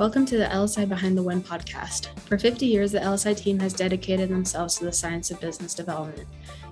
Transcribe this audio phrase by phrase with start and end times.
[0.00, 2.18] Welcome to the LSI Behind the Win podcast.
[2.20, 6.26] For 50 years, the LSI team has dedicated themselves to the science of business development.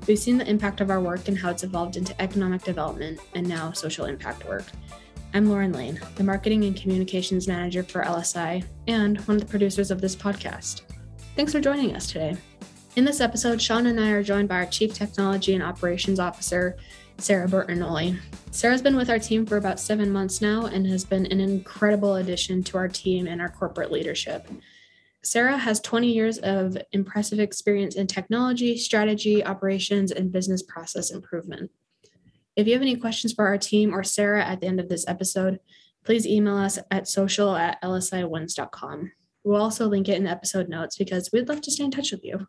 [0.06, 3.46] We've seen the impact of our work and how it's evolved into economic development and
[3.46, 4.64] now social impact work.
[5.34, 9.90] I'm Lauren Lane, the Marketing and Communications Manager for LSI and one of the producers
[9.90, 10.80] of this podcast.
[11.36, 12.34] Thanks for joining us today.
[12.96, 16.78] In this episode, Sean and I are joined by our Chief Technology and Operations Officer,
[17.18, 18.18] Sarah Bertinoli.
[18.52, 22.14] Sarah's been with our team for about seven months now and has been an incredible
[22.14, 24.48] addition to our team and our corporate leadership.
[25.22, 31.70] Sarah has 20 years of impressive experience in technology, strategy, operations, and business process improvement.
[32.56, 35.06] If you have any questions for our team or Sarah at the end of this
[35.06, 35.58] episode,
[36.04, 39.12] please email us at social at lsiwins.com.
[39.44, 42.12] We'll also link it in the episode notes because we'd love to stay in touch
[42.12, 42.46] with you.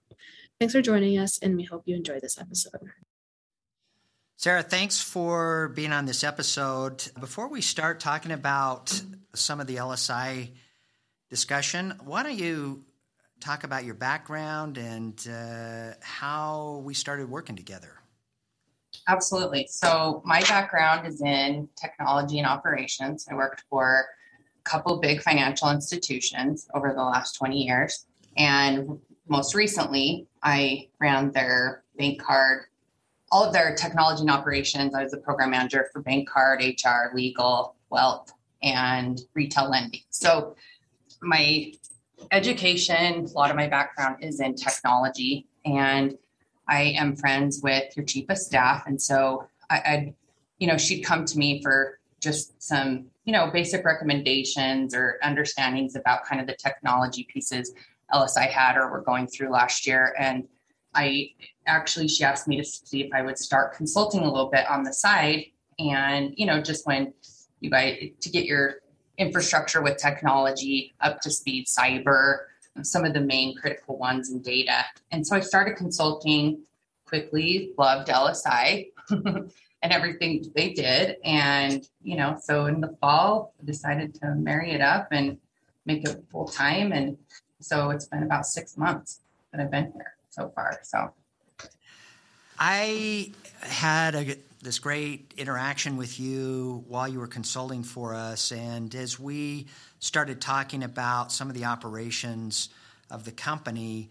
[0.59, 2.91] Thanks for joining us, and we hope you enjoy this episode.
[4.39, 7.03] Sarah, thanks for being on this episode.
[7.19, 9.01] Before we start talking about
[9.35, 10.51] some of the LSI
[11.29, 12.85] discussion, why don't you
[13.41, 17.91] talk about your background and uh, how we started working together?
[19.09, 19.67] Absolutely.
[19.69, 23.27] So, my background is in technology and operations.
[23.29, 24.05] I worked for
[24.57, 28.05] a couple big financial institutions over the last 20 years.
[28.37, 32.67] And most recently, I ran their bank card
[33.31, 34.95] all of their technology and operations.
[34.95, 38.31] I was a program manager for bank card, HR, legal, wealth,
[38.63, 40.01] and retail lending.
[40.09, 40.55] So
[41.21, 41.73] my
[42.31, 46.17] education, a lot of my background is in technology, and
[46.67, 48.83] I am friends with your chief of staff.
[48.85, 50.13] And so I, I
[50.59, 55.95] you know, she'd come to me for just some, you know, basic recommendations or understandings
[55.95, 57.73] about kind of the technology pieces
[58.13, 60.15] LSI had or were going through last year.
[60.19, 60.47] And
[60.99, 61.29] I
[61.65, 64.83] actually, she asked me to see if I would start consulting a little bit on
[64.83, 65.45] the side.
[65.79, 67.13] And, you know, just when
[67.61, 68.81] you guys, to get your
[69.17, 72.39] infrastructure with technology up to speed, cyber,
[72.81, 74.85] some of the main critical ones in data.
[75.11, 76.63] And so I started consulting
[77.05, 79.51] quickly, loved LSI and
[79.83, 81.15] everything they did.
[81.23, 85.37] And, you know, so in the fall, I decided to marry it up and
[85.85, 86.91] make it full time.
[86.91, 87.17] And
[87.61, 89.21] so it's been about six months
[89.51, 90.79] that I've been here so far.
[90.83, 91.11] So
[92.57, 98.93] I had a, this great interaction with you while you were consulting for us, and
[98.95, 99.67] as we
[99.99, 102.69] started talking about some of the operations
[103.09, 104.09] of the company,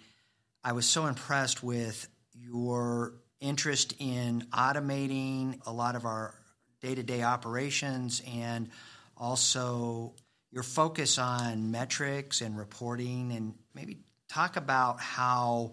[0.63, 6.35] I was so impressed with your interest in automating a lot of our
[6.81, 8.69] day to day operations and
[9.17, 10.15] also
[10.51, 15.73] your focus on metrics and reporting and maybe talk about how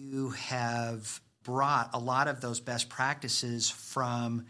[0.00, 4.46] you have brought a lot of those best practices from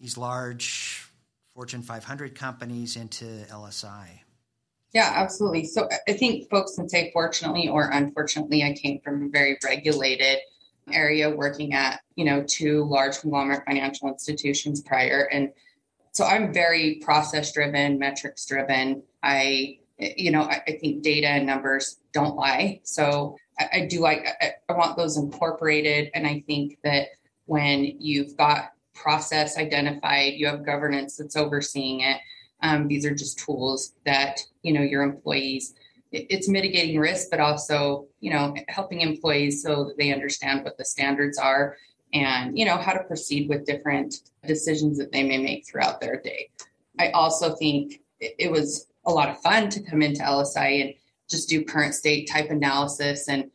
[0.00, 1.06] these large
[1.54, 4.20] Fortune 500 companies into LSI.
[4.94, 5.64] Yeah, absolutely.
[5.64, 10.38] So I think folks can say, fortunately or unfortunately, I came from a very regulated
[10.90, 15.28] area working at, you know, two large conglomerate financial institutions prior.
[15.30, 15.50] And
[16.12, 19.02] so I'm very process driven, metrics driven.
[19.22, 22.80] I, you know, I, I think data and numbers don't lie.
[22.84, 26.10] So I, I do like, I, I want those incorporated.
[26.14, 27.08] And I think that
[27.46, 32.18] when you've got process identified, you have governance that's overseeing it.
[32.62, 35.74] Um, these are just tools that you know your employees.
[36.10, 40.84] It's mitigating risk, but also you know helping employees so that they understand what the
[40.84, 41.76] standards are
[42.12, 46.20] and you know how to proceed with different decisions that they may make throughout their
[46.20, 46.50] day.
[46.98, 50.94] I also think it was a lot of fun to come into LSI and
[51.28, 53.28] just do current state type analysis.
[53.28, 53.50] And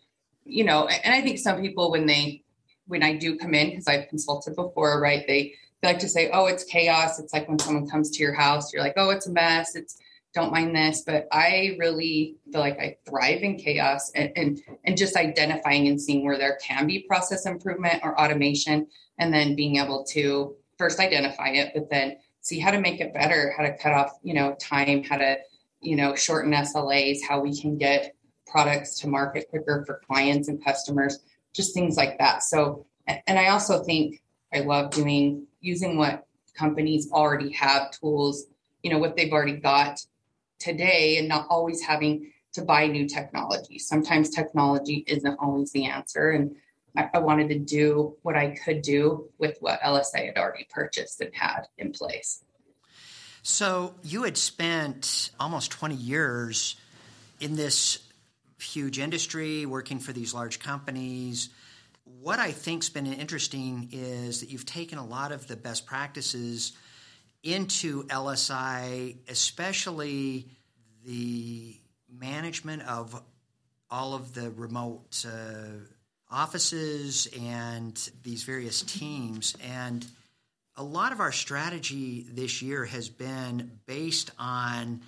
[0.45, 2.43] you know and i think some people when they
[2.87, 6.29] when i do come in because i've consulted before right they, they like to say
[6.31, 7.19] oh it's chaos.
[7.19, 9.75] It's like when someone comes to your house you're like oh it's a mess.
[9.75, 9.97] It's
[10.33, 14.97] don't mind this but i really feel like i thrive in chaos and, and and
[14.97, 18.87] just identifying and seeing where there can be process improvement or automation
[19.19, 23.13] and then being able to first identify it but then see how to make it
[23.13, 25.37] better how to cut off you know time how to
[25.83, 28.15] you know shorten slas how we can get
[28.53, 31.19] products to market quicker for clients and customers,
[31.53, 32.43] just things like that.
[32.43, 34.21] So, and I also think
[34.53, 38.45] I love doing using what companies already have tools,
[38.83, 39.99] you know, what they've already got
[40.59, 43.79] today and not always having to buy new technology.
[43.79, 46.29] Sometimes technology isn't always the answer.
[46.29, 46.55] And
[46.95, 51.19] I, I wanted to do what I could do with what LSI had already purchased
[51.21, 52.43] and had in place.
[53.43, 56.77] So you had spent almost 20 years
[57.41, 57.99] in this
[58.57, 61.49] huge industry, working for these large companies.
[62.21, 66.71] What I think's been interesting is that you've taken a lot of the best practices
[67.43, 70.47] into LSI, especially
[71.05, 71.75] the
[72.09, 73.21] management of
[73.91, 75.81] all of the remote uh,
[76.31, 79.53] offices and these various teams.
[79.61, 80.05] And
[80.75, 85.01] a lot of our strategy this year has been based on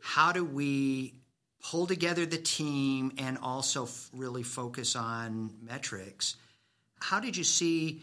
[0.00, 1.14] how do we
[1.62, 6.36] pull together the team and also f- really focus on metrics.
[7.00, 8.02] How did you see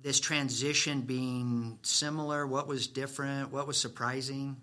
[0.00, 2.46] this transition being similar?
[2.46, 3.52] What was different?
[3.52, 4.56] What was surprising?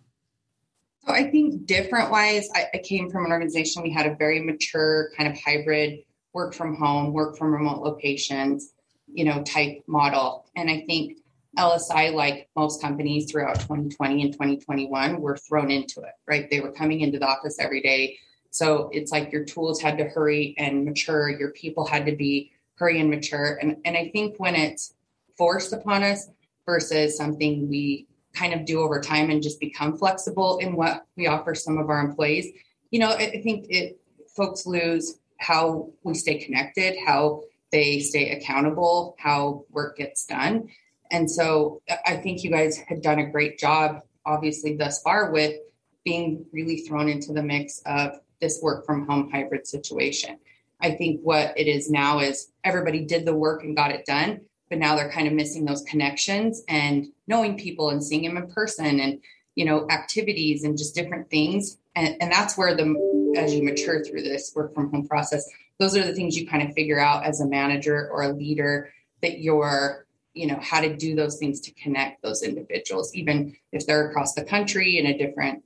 [1.05, 4.41] So I think different wise, I, I came from an organization, we had a very
[4.41, 5.99] mature kind of hybrid
[6.33, 8.73] work from home, work from remote locations,
[9.07, 10.45] you know, type model.
[10.55, 11.17] And I think
[11.57, 16.49] LSI, like most companies throughout 2020 and 2021, were thrown into it, right?
[16.49, 18.17] They were coming into the office every day.
[18.51, 22.51] So it's like your tools had to hurry and mature, your people had to be
[22.75, 23.57] hurry and mature.
[23.61, 24.93] And, and I think when it's
[25.37, 26.29] forced upon us
[26.65, 31.27] versus something we kind of do over time and just become flexible in what we
[31.27, 32.47] offer some of our employees,
[32.91, 33.99] you know, I, I think it
[34.35, 40.69] folks lose how we stay connected, how they stay accountable, how work gets done.
[41.11, 45.31] And so uh, I think you guys had done a great job, obviously, thus far
[45.31, 45.55] with
[46.03, 50.37] being really thrown into the mix of this work from home hybrid situation.
[50.81, 54.41] I think what it is now is everybody did the work and got it done,
[54.69, 58.51] but now they're kind of missing those connections and knowing people and seeing them in
[58.51, 59.21] person and
[59.55, 64.03] you know activities and just different things and, and that's where the as you mature
[64.03, 65.49] through this work from home process
[65.79, 68.91] those are the things you kind of figure out as a manager or a leader
[69.21, 70.04] that you're
[70.35, 74.33] you know how to do those things to connect those individuals even if they're across
[74.33, 75.63] the country in a different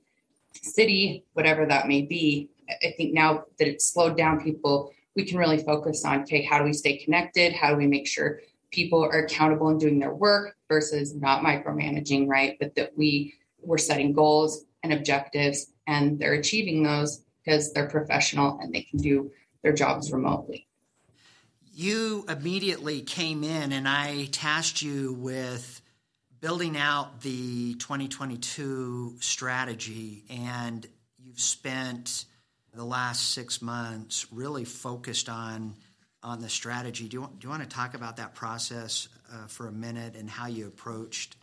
[0.62, 2.48] city whatever that may be.
[2.82, 6.58] I think now that it's slowed down people we can really focus on okay how
[6.58, 7.52] do we stay connected?
[7.52, 8.40] How do we make sure
[8.70, 12.56] people are accountable in doing their work versus not micromanaging right?
[12.60, 18.58] But that we we're setting goals and objectives and they're achieving those because they're professional
[18.60, 19.30] and they can do
[19.62, 20.68] their jobs remotely
[21.80, 25.80] you immediately came in and I tasked you with
[26.40, 30.86] building out the 2022 strategy, and
[31.18, 32.26] you've spent
[32.74, 35.74] the last six months really focused on
[36.22, 37.08] on the strategy.
[37.08, 40.16] Do you want, do you want to talk about that process uh, for a minute
[40.16, 41.36] and how you approached?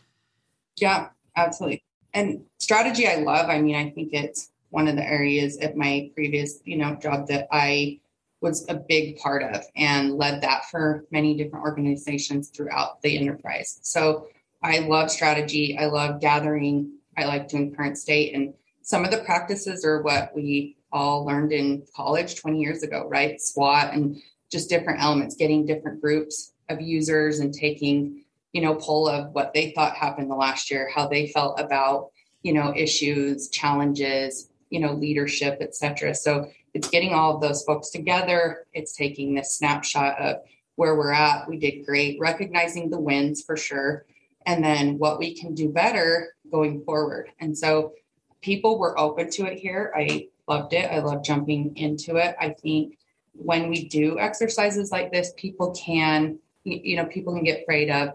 [0.75, 1.81] Yeah, absolutely.
[2.13, 3.49] And strategy, I love.
[3.49, 7.27] I mean, I think it's one of the areas at my previous, you know, job
[7.29, 8.01] that I
[8.41, 13.79] was a big part of and led that for many different organizations throughout the enterprise.
[13.81, 14.27] So
[14.61, 15.77] I love strategy.
[15.77, 16.93] I love gathering.
[17.17, 18.35] I like doing current state.
[18.35, 23.07] And some of the practices are what we all learned in college 20 years ago,
[23.09, 23.41] right?
[23.41, 28.23] SWOT and just different elements, getting different groups of users and taking,
[28.53, 32.11] you know, poll of what they thought happened the last year, how they felt about,
[32.43, 36.13] you know, issues, challenges, you know, leadership, et cetera.
[36.13, 38.67] So it's getting all of those folks together.
[38.71, 40.37] It's taking this snapshot of
[40.75, 41.49] where we're at.
[41.49, 44.05] We did great, recognizing the wins for sure,
[44.45, 47.31] and then what we can do better going forward.
[47.39, 47.93] And so
[48.41, 49.91] people were open to it here.
[49.97, 50.91] I loved it.
[50.91, 52.35] I love jumping into it.
[52.39, 52.99] I think
[53.33, 58.09] when we do exercises like this, people can, you know, people can get afraid of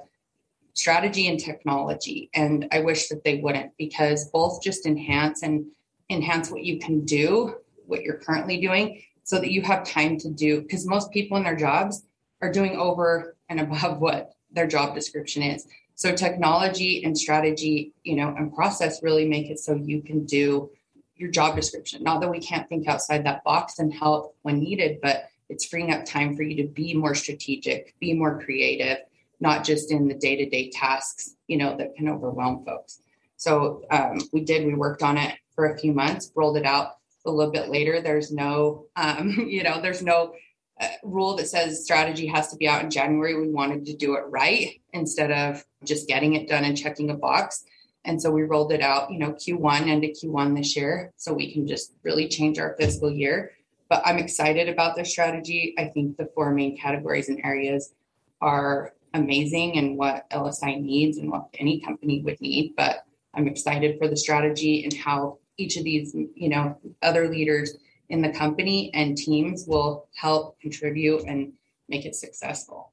[0.74, 2.30] strategy and technology.
[2.32, 5.66] And I wish that they wouldn't because both just enhance and
[6.10, 10.30] enhance what you can do what you're currently doing so that you have time to
[10.30, 12.04] do because most people in their jobs
[12.40, 15.66] are doing over and above what their job description is.
[15.94, 20.70] So technology and strategy you know and process really make it so you can do
[21.16, 22.02] your job description.
[22.02, 25.92] Not that we can't think outside that box and help when needed but it's freeing
[25.92, 28.98] up time for you to be more strategic be more creative
[29.38, 33.00] not just in the day-to-day tasks you know that can overwhelm folks.
[33.36, 36.96] So um, we did we worked on it for a few months rolled it out
[37.24, 38.00] a little bit later.
[38.00, 40.34] There's no, um, you know, there's no
[40.80, 43.38] uh, rule that says strategy has to be out in January.
[43.38, 47.14] We wanted to do it right instead of just getting it done and checking a
[47.14, 47.64] box.
[48.04, 51.52] And so we rolled it out, you know, Q1 into Q1 this year, so we
[51.52, 53.52] can just really change our fiscal year.
[53.88, 55.74] But I'm excited about the strategy.
[55.78, 57.92] I think the four main categories and areas
[58.40, 62.74] are amazing and what LSI needs and what any company would need.
[62.76, 67.76] But I'm excited for the strategy and how each of these, you know, other leaders
[68.08, 71.52] in the company and teams will help contribute and
[71.88, 72.92] make it successful.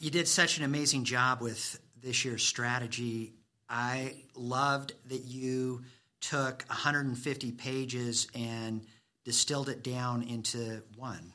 [0.00, 3.34] You did such an amazing job with this year's strategy.
[3.68, 5.84] I loved that you
[6.20, 8.84] took 150 pages and
[9.24, 11.32] distilled it down into one.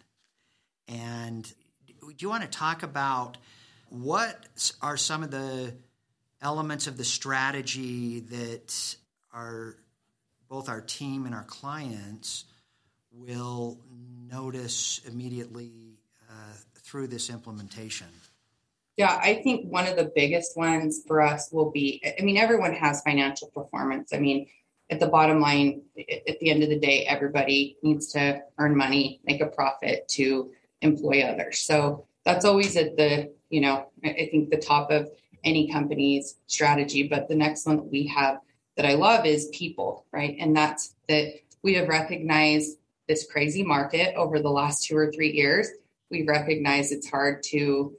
[0.88, 1.52] And
[2.02, 3.38] do you want to talk about
[3.90, 4.48] what
[4.82, 5.76] are some of the
[6.42, 8.98] elements of the strategy that
[9.34, 9.78] are
[10.50, 12.46] both our team and our clients
[13.12, 13.80] will
[14.32, 15.98] notice immediately
[16.30, 18.08] uh, through this implementation?
[18.98, 22.74] Yeah, I think one of the biggest ones for us will be I mean, everyone
[22.74, 24.14] has financial performance.
[24.14, 24.48] I mean,
[24.90, 29.22] at the bottom line, at the end of the day, everybody needs to earn money,
[29.26, 31.60] make a profit to employ others.
[31.60, 35.10] So that's always at the, you know, I think the top of
[35.44, 37.08] any company's strategy.
[37.08, 38.40] But the next one that we have
[38.76, 40.36] that I love is people, right?
[40.40, 42.78] And that's that we have recognized
[43.08, 45.70] this crazy market over the last two or three years.
[46.10, 47.94] We recognize it's hard to,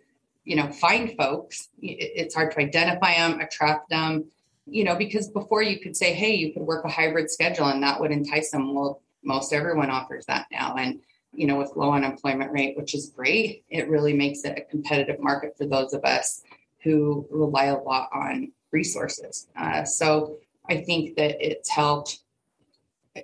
[0.44, 1.68] you know, find folks.
[1.80, 4.26] It's hard to identify them, attract them,
[4.66, 7.82] you know, because before you could say, hey, you could work a hybrid schedule and
[7.82, 8.74] that would entice them.
[8.74, 10.76] Well, most everyone offers that now.
[10.76, 11.00] And,
[11.32, 15.20] you know, with low unemployment rate, which is great, it really makes it a competitive
[15.20, 16.42] market for those of us
[16.82, 19.48] who rely a lot on resources.
[19.56, 22.20] Uh, so I think that it's helped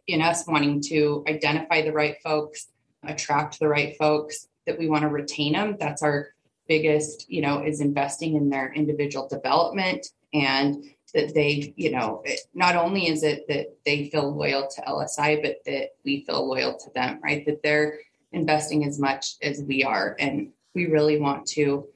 [0.06, 2.68] in us wanting to identify the right folks,
[3.02, 5.76] attract the right folks, that we want to retain them.
[5.80, 6.28] That's our
[6.68, 12.40] biggest, you know, is investing in their individual development and that they, you know, it,
[12.54, 16.78] not only is it that they feel loyal to LSI, but that we feel loyal
[16.78, 17.44] to them, right?
[17.46, 17.98] That they're
[18.32, 20.14] investing as much as we are.
[20.20, 21.88] And we really want to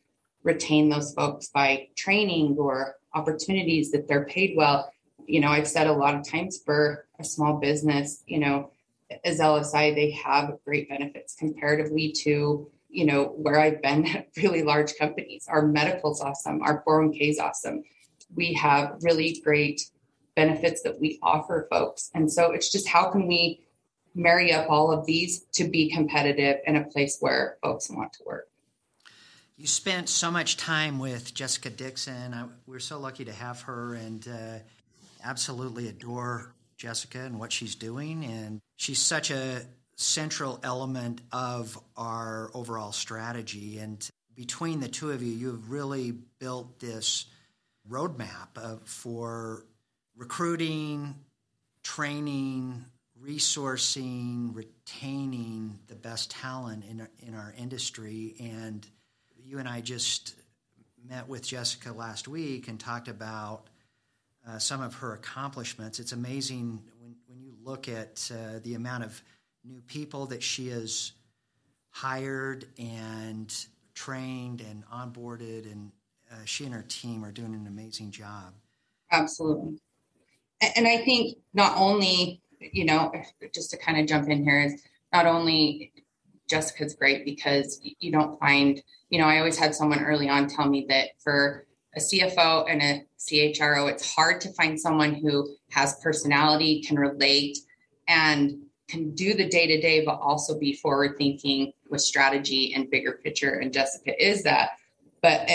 [0.42, 4.92] retain those folks by training or opportunities that they're paid well.
[5.26, 8.70] You know, I've said a lot of times for a small business, you know,
[9.24, 14.62] as LSI, they have great benefits comparatively to, you know, where I've been at really
[14.62, 15.46] large companies.
[15.48, 17.84] Our medical's awesome, our 401k is awesome.
[18.34, 19.82] We have really great
[20.34, 22.10] benefits that we offer folks.
[22.14, 23.60] And so it's just how can we
[24.14, 28.24] marry up all of these to be competitive in a place where folks want to
[28.24, 28.48] work?
[29.56, 32.34] You spent so much time with Jessica Dixon.
[32.34, 34.58] I, we're so lucky to have her and uh,
[35.24, 38.24] absolutely adore Jessica and what she's doing.
[38.24, 39.62] And she's such a
[39.96, 43.78] central element of our overall strategy.
[43.78, 47.26] And between the two of you, you've really built this
[47.88, 49.64] roadmap of, for
[50.16, 51.14] recruiting,
[51.82, 52.84] training,
[53.22, 58.34] resourcing, retaining the best talent in in our industry.
[58.40, 58.86] And
[59.44, 60.34] you and I just
[61.08, 63.68] met with Jessica last week and talked about
[64.48, 65.98] uh, some of her accomplishments.
[65.98, 69.22] It's amazing when, when you look at uh, the amount of
[69.64, 71.12] new people that she has
[71.90, 73.54] hired and
[73.94, 75.92] trained and onboarded, and
[76.30, 78.52] uh, she and her team are doing an amazing job.
[79.10, 79.78] Absolutely.
[80.76, 83.12] And I think not only, you know,
[83.54, 84.82] just to kind of jump in here, is
[85.12, 85.92] not only
[86.48, 90.68] Jessica's great because you don't find, you know, I always had someone early on tell
[90.68, 95.98] me that for a CFO and a CHRO, it's hard to find someone who has
[96.00, 97.58] personality, can relate,
[98.08, 98.58] and
[98.88, 103.20] can do the day to day, but also be forward thinking with strategy and bigger
[103.22, 103.54] picture.
[103.54, 104.70] And Jessica is that.
[105.22, 105.48] But,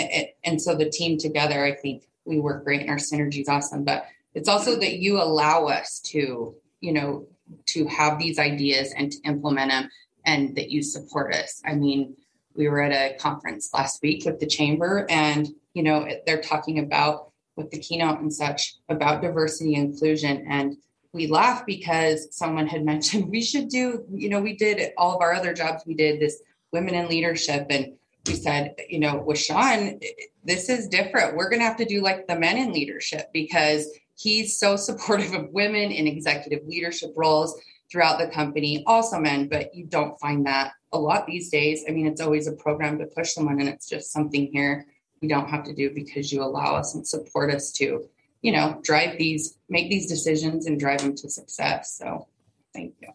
[0.44, 3.84] and so the team together, I think we work great and our synergy is awesome.
[3.84, 7.26] But it's also that you allow us to, you know,
[7.66, 9.88] to have these ideas and to implement them
[10.26, 11.62] and that you support us.
[11.64, 12.16] I mean,
[12.54, 16.78] we were at a conference last week with the chamber and, you know, they're talking
[16.78, 20.46] about with the keynote and such about diversity inclusion.
[20.48, 20.76] And
[21.12, 25.20] we laugh because someone had mentioned we should do, you know, we did all of
[25.20, 27.66] our other jobs, we did this women in leadership.
[27.70, 27.94] And
[28.26, 29.98] we said, you know, with Sean,
[30.44, 31.36] this is different.
[31.36, 35.34] We're going to have to do like the men in leadership because he's so supportive
[35.34, 37.58] of women in executive leadership roles
[37.90, 41.84] throughout the company, also men, but you don't find that a lot these days.
[41.88, 44.86] I mean, it's always a program to push someone, and it's just something here
[45.20, 48.08] we don't have to do because you allow us and support us to,
[48.42, 51.96] you know, drive these, make these decisions and drive them to success.
[51.98, 52.26] So
[52.74, 53.08] thank you.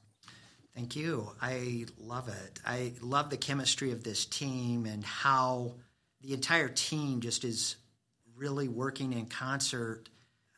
[0.76, 1.32] Thank you.
[1.42, 2.60] I love it.
[2.66, 5.76] I love the chemistry of this team and how
[6.22, 7.78] the entire team just is
[8.36, 10.10] really working in concert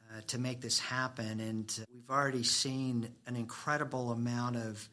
[0.09, 1.39] uh, to make this happen.
[1.39, 4.89] And we've already seen an incredible amount of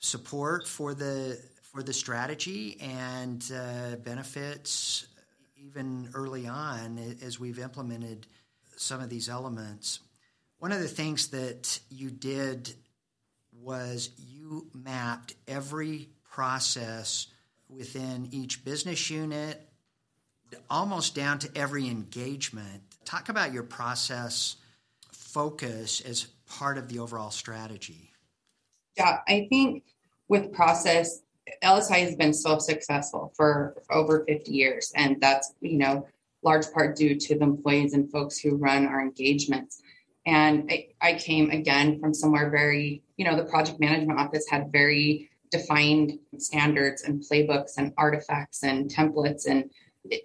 [0.00, 5.06] support for the for the strategy and uh, benefits
[5.64, 8.26] even early on as we've implemented
[8.76, 10.00] some of these elements.
[10.58, 12.72] One of the things that you did
[13.52, 17.26] was you mapped every process
[17.68, 19.68] within each business unit
[20.70, 24.56] almost down to every engagement Talk about your process
[25.12, 28.12] focus as part of the overall strategy.
[28.98, 29.84] Yeah, I think
[30.28, 31.22] with process,
[31.62, 34.92] LSI has been so successful for over 50 years.
[34.96, 36.06] And that's, you know,
[36.42, 39.82] large part due to the employees and folks who run our engagements.
[40.26, 44.70] And I, I came again from somewhere very, you know, the project management office had
[44.70, 49.70] very defined standards and playbooks and artifacts and templates and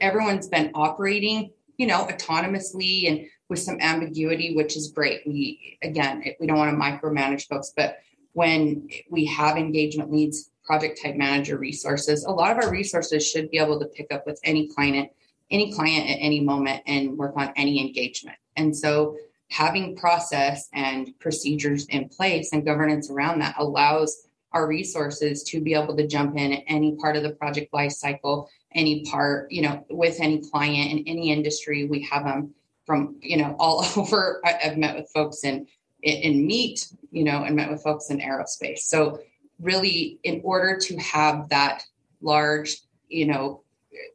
[0.01, 6.23] everyone's been operating you know autonomously and with some ambiguity which is great we again
[6.39, 7.97] we don't want to micromanage folks but
[8.33, 13.49] when we have engagement leads project type manager resources a lot of our resources should
[13.51, 15.09] be able to pick up with any client
[15.53, 18.37] any client at any moment and work on any engagement.
[18.55, 19.15] And so
[19.49, 25.73] having process and procedures in place and governance around that allows our resources to be
[25.73, 29.61] able to jump in at any part of the project life cycle any part you
[29.61, 31.85] know with any client in any industry.
[31.85, 32.55] We have them
[32.85, 34.41] from you know all over.
[34.43, 35.67] I've met with folks in
[36.01, 38.79] in meat you know and met with folks in aerospace.
[38.79, 39.19] So
[39.63, 41.83] really in order to have that
[42.21, 42.77] large
[43.07, 43.63] you know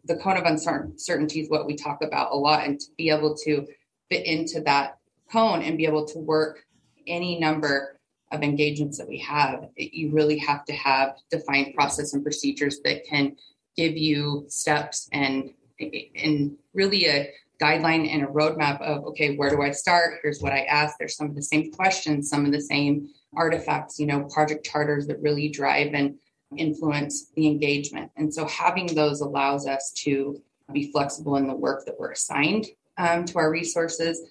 [0.05, 3.35] the cone of uncertainty is what we talk about a lot and to be able
[3.35, 3.67] to
[4.11, 4.99] fit into that
[5.31, 6.65] cone and be able to work
[7.07, 7.99] any number
[8.31, 13.05] of engagements that we have, you really have to have defined process and procedures that
[13.05, 13.37] can
[13.77, 15.51] give you steps and
[15.81, 17.31] and really a
[17.63, 20.19] guideline and a roadmap of okay, where do I start?
[20.23, 20.97] Here's what I ask.
[20.99, 25.07] There's some of the same questions, some of the same artifacts, you know, project charters
[25.07, 26.17] that really drive and
[26.57, 28.11] influence the engagement.
[28.17, 30.41] And so having those allows us to
[30.73, 32.67] be flexible in the work that we're assigned
[32.97, 34.23] um, to our resources,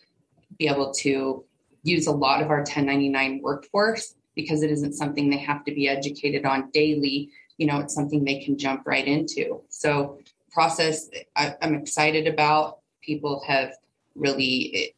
[0.57, 1.43] be able to
[1.83, 5.87] use a lot of our 1099 workforce because it isn't something they have to be
[5.87, 7.29] educated on daily.
[7.57, 9.61] You know, it's something they can jump right into.
[9.69, 10.19] So,
[10.51, 12.79] process I, am excited about.
[13.01, 13.73] People have
[14.15, 14.95] really,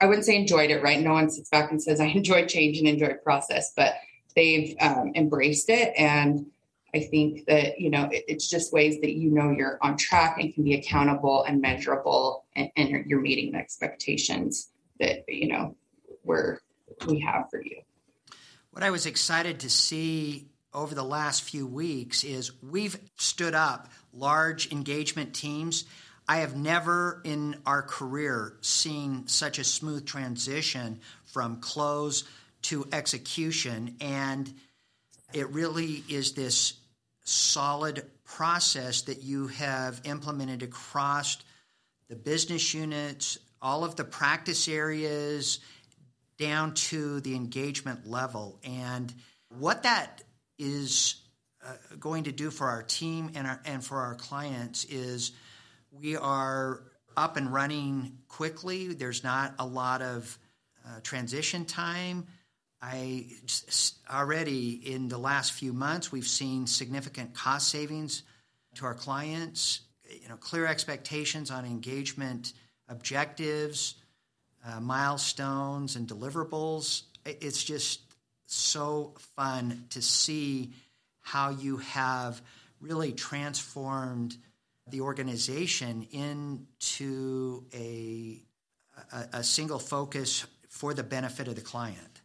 [0.00, 1.00] I wouldn't say enjoyed it, right?
[1.00, 3.94] No one sits back and says, I enjoy change and enjoy process, but
[4.36, 5.92] they've um, embraced it.
[5.96, 6.46] And
[6.94, 10.38] I think that, you know, it, it's just ways that you know you're on track
[10.38, 14.68] and can be accountable and measurable and, and you're meeting the expectations
[14.98, 15.76] that, you know,
[16.22, 16.60] where
[17.06, 17.80] we have for you.
[18.72, 23.88] What I was excited to see over the last few weeks is we've stood up
[24.12, 25.84] large engagement teams.
[26.30, 32.22] I have never in our career seen such a smooth transition from close
[32.62, 33.96] to execution.
[34.00, 34.54] And
[35.32, 36.74] it really is this
[37.24, 41.36] solid process that you have implemented across
[42.08, 45.58] the business units, all of the practice areas,
[46.38, 48.60] down to the engagement level.
[48.62, 49.12] And
[49.58, 50.22] what that
[50.60, 51.16] is
[51.66, 55.32] uh, going to do for our team and, our, and for our clients is
[55.90, 56.82] we are
[57.16, 58.88] up and running quickly.
[58.88, 60.38] There's not a lot of
[60.86, 62.26] uh, transition time.
[62.82, 63.26] I
[64.10, 68.22] already in the last few months we've seen significant cost savings
[68.76, 69.80] to our clients.
[70.08, 72.54] You know, clear expectations on engagement
[72.88, 73.96] objectives,
[74.66, 77.02] uh, milestones and deliverables.
[77.26, 78.00] It's just
[78.46, 80.72] so fun to see
[81.20, 82.40] how you have
[82.80, 84.36] really transformed
[84.90, 88.42] the organization into a,
[89.12, 92.20] a, a, single focus for the benefit of the client.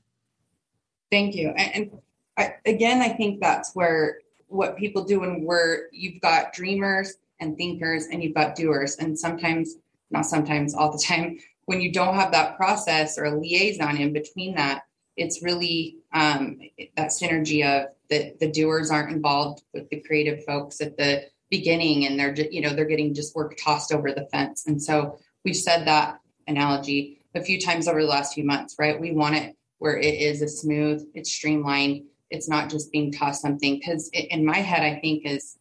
[1.12, 1.50] Thank you.
[1.50, 1.92] And,
[2.38, 7.58] I, again, I think that's where what people do when we're you've got dreamers and
[7.58, 9.76] thinkers and you've got doers, and sometimes
[10.12, 14.14] not sometimes all the time when you don't have that process or a liaison in
[14.14, 14.84] between that,
[15.18, 16.60] it's really um,
[16.96, 21.24] that synergy of the, the doers aren't involved with the creative folks at the
[21.58, 24.66] beginning and they're you know, they're getting just work tossed over the fence.
[24.68, 29.00] And so we've said that analogy a few times over the last few months, right?
[29.00, 33.42] We want it where it is a smooth, it's streamlined, it's not just being tossed
[33.42, 33.76] something.
[33.76, 35.58] Because in my head, I think is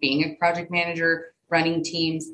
[0.00, 2.30] being a project manager, running teams,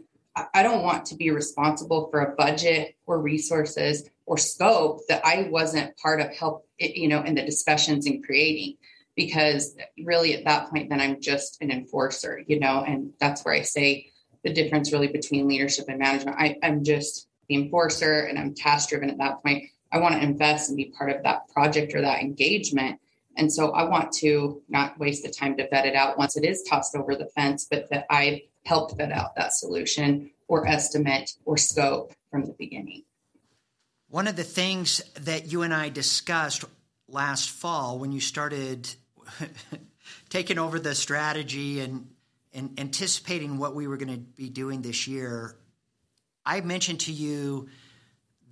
[0.55, 5.49] I don't want to be responsible for a budget or resources or scope that I
[5.51, 8.77] wasn't part of help, you know, in the discussions and creating.
[9.21, 13.53] Because really, at that point, then I'm just an enforcer, you know, and that's where
[13.53, 14.07] I say
[14.45, 16.39] the difference really between leadership and management.
[16.41, 19.65] I, I'm just the enforcer and I'm task driven at that point.
[19.93, 22.99] I want to invest and be part of that project or that engagement.
[23.37, 26.45] And so I want to not waste the time to vet it out once it
[26.47, 31.33] is tossed over the fence, but that I help vet out that solution or estimate
[31.45, 33.03] or scope from the beginning.
[34.09, 36.65] One of the things that you and I discussed
[37.07, 38.89] last fall when you started
[40.29, 42.09] taking over the strategy and,
[42.53, 45.57] and anticipating what we were going to be doing this year,
[46.45, 47.69] I mentioned to you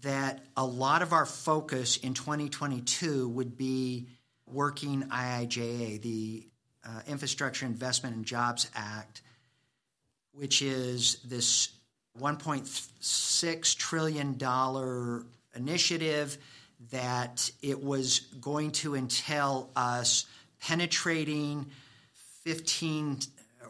[0.03, 4.09] that a lot of our focus in 2022 would be
[4.47, 6.47] working IIJA, the
[6.85, 9.23] uh, Infrastructure Investment and Jobs Act,
[10.33, 11.71] which is this
[12.21, 14.39] $1.6 trillion
[15.55, 16.39] initiative
[16.91, 20.27] that it was going to entail us
[20.61, 21.67] penetrating
[22.45, 23.21] 15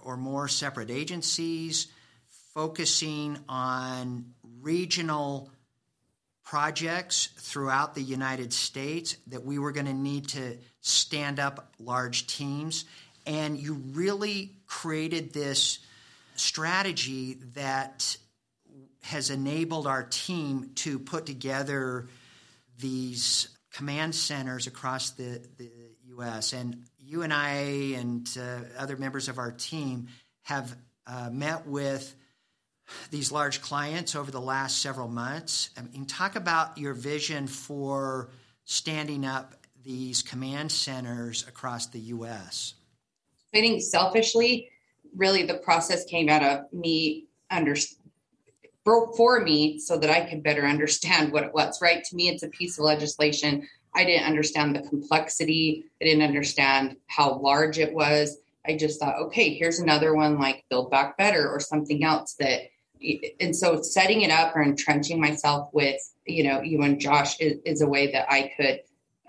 [0.03, 1.88] or more separate agencies,
[2.55, 4.27] focusing on
[4.61, 5.51] regional
[6.44, 12.27] projects throughout the United States, that we were going to need to stand up large
[12.27, 12.85] teams.
[13.27, 15.81] And you really created this
[16.37, 18.16] strategy that
[19.03, 22.09] has enabled our team to put together
[22.79, 25.70] these command centers across the, the
[26.19, 26.53] U.S.
[26.53, 30.09] And you and I and uh, other members of our team
[30.43, 30.77] have
[31.07, 32.15] uh, met with
[33.11, 35.71] these large clients over the last several months.
[35.77, 38.31] I mean, talk about your vision for
[38.65, 39.55] standing up
[39.85, 42.75] these command centers across the U.S.
[43.55, 44.69] I think selfishly,
[45.17, 47.75] really, the process came out of me under
[48.85, 51.83] broke for me so that I could better understand what it was.
[51.83, 53.69] Right to me, it's a piece of legislation.
[53.99, 55.85] I didn't understand the complexity.
[56.01, 58.39] I didn't understand how large it was.
[58.65, 62.71] I just thought, okay, here's another one like Build Back Better or something else that
[63.41, 67.59] and so setting it up or entrenching myself with you know you and josh is,
[67.65, 68.81] is, a way that i could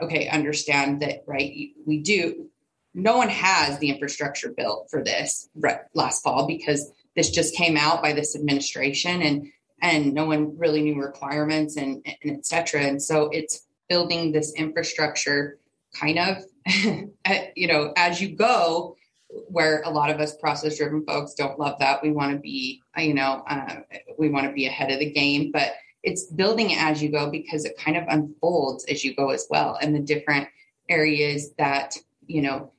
[0.02, 2.50] okay understand that right we do
[2.96, 5.50] no one has the infrastructure built for this
[5.94, 9.52] last fall because this just came out by this administration and
[9.84, 14.54] and no one really knew requirements and, and et cetera and so it's building this
[14.54, 15.58] infrastructure
[16.00, 16.38] kind of
[17.56, 18.96] you know as you go
[19.30, 22.02] where a lot of us process driven folks don't love that.
[22.02, 23.76] We want to be, you know, uh,
[24.18, 25.74] we want to be ahead of the game, but
[26.04, 29.78] it's building as you go because it kind of unfolds as you go as well.
[29.82, 30.48] And the different
[30.88, 32.72] areas that, you know,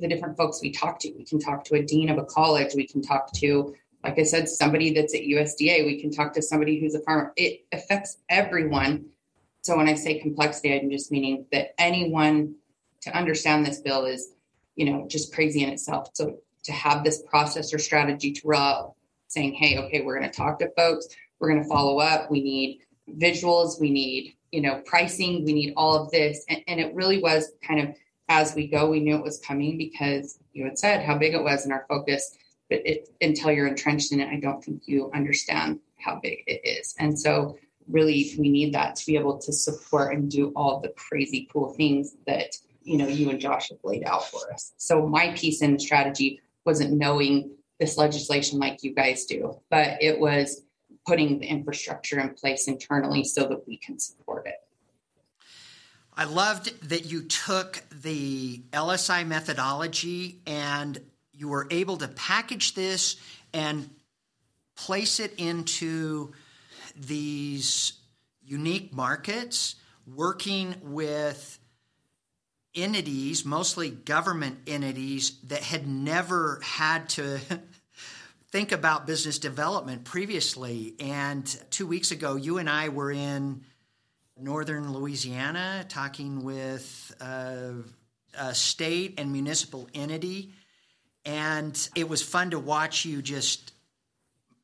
[0.00, 2.74] the different folks we talk to, we can talk to a dean of a college,
[2.74, 6.42] we can talk to, like I said, somebody that's at USDA, we can talk to
[6.42, 7.32] somebody who's a farmer.
[7.36, 9.06] It affects everyone.
[9.68, 12.54] So when I say complexity, I'm just meaning that anyone
[13.02, 14.32] to understand this bill is
[14.78, 16.08] you know, just crazy in itself.
[16.14, 20.34] So to have this process or strategy to roll saying, hey, okay, we're going to
[20.34, 22.80] talk to folks, we're going to follow up, we need
[23.18, 26.44] visuals, we need, you know, pricing, we need all of this.
[26.48, 27.96] And, and it really was kind of
[28.28, 31.42] as we go, we knew it was coming because you had said how big it
[31.42, 32.36] was in our focus.
[32.70, 36.60] But it, until you're entrenched in it, I don't think you understand how big it
[36.64, 36.94] is.
[36.98, 37.58] And so,
[37.90, 41.72] really, we need that to be able to support and do all the crazy cool
[41.74, 44.72] things that you know you and Josh have laid out for us.
[44.76, 50.18] So my piece in strategy wasn't knowing this legislation like you guys do, but it
[50.18, 50.62] was
[51.06, 54.56] putting the infrastructure in place internally so that we can support it.
[56.14, 61.00] I loved that you took the LSI methodology and
[61.32, 63.16] you were able to package this
[63.54, 63.88] and
[64.76, 66.32] place it into
[66.98, 67.92] these
[68.42, 71.58] unique markets, working with
[72.74, 77.38] entities, mostly government entities, that had never had to
[78.50, 80.94] think about business development previously.
[81.00, 83.62] And two weeks ago, you and I were in
[84.40, 87.74] northern Louisiana talking with a,
[88.38, 90.52] a state and municipal entity.
[91.24, 93.72] And it was fun to watch you just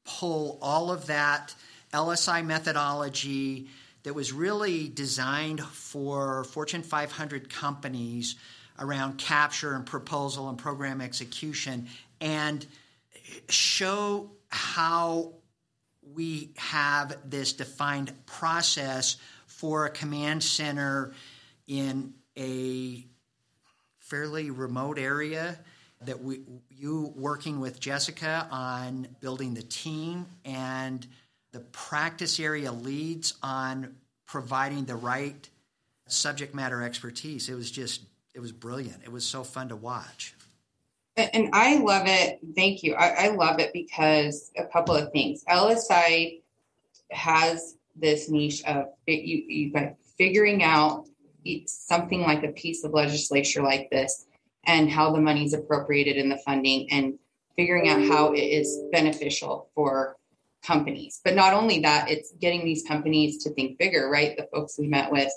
[0.05, 1.55] pull all of that
[1.94, 3.68] LSI methodology
[4.02, 8.35] that was really designed for Fortune 500 companies
[8.78, 11.87] around capture and proposal and program execution
[12.20, 12.66] and
[13.48, 15.33] show how
[16.14, 21.14] we have this defined process for a command center
[21.66, 23.07] in a
[24.00, 25.59] fairly remote area
[26.02, 31.07] that we you working with Jessica on building the team and
[31.55, 33.95] the practice area leads on
[34.27, 35.49] providing the right
[36.09, 37.49] subject matter expertise.
[37.49, 38.03] It was just,
[38.35, 39.05] it was brilliant.
[39.05, 40.35] It was so fun to watch.
[41.17, 42.40] And I love it.
[42.57, 42.95] Thank you.
[42.95, 45.45] I, I love it because a couple of things.
[45.49, 46.40] LSI
[47.12, 51.07] has this niche of you, you got figuring out
[51.67, 54.27] something like a piece of legislature like this
[54.67, 57.17] and how the money is appropriated in the funding and
[57.55, 60.17] figuring out how it is beneficial for
[60.64, 61.20] companies.
[61.24, 64.37] But not only that, it's getting these companies to think bigger, right?
[64.37, 65.33] The folks we met with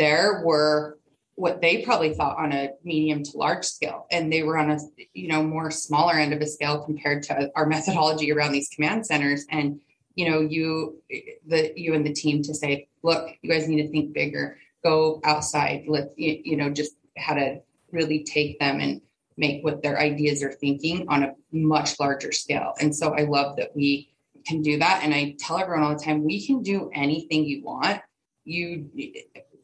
[0.00, 0.98] there were
[1.34, 4.78] what they probably thought on a medium to large scale and they were on a
[5.14, 9.06] you know more smaller end of a scale compared to our methodology around these command
[9.06, 9.80] centers and
[10.14, 11.02] you know you
[11.46, 15.20] the you and the team to say look you guys need to think bigger go
[15.24, 17.60] outside let you, you know just how to
[17.92, 19.00] really take them and
[19.36, 23.56] make what their ideas are thinking on a much larger scale and so i love
[23.56, 24.10] that we
[24.50, 25.02] can do that.
[25.02, 28.00] And I tell everyone all the time, we can do anything you want.
[28.44, 28.90] You,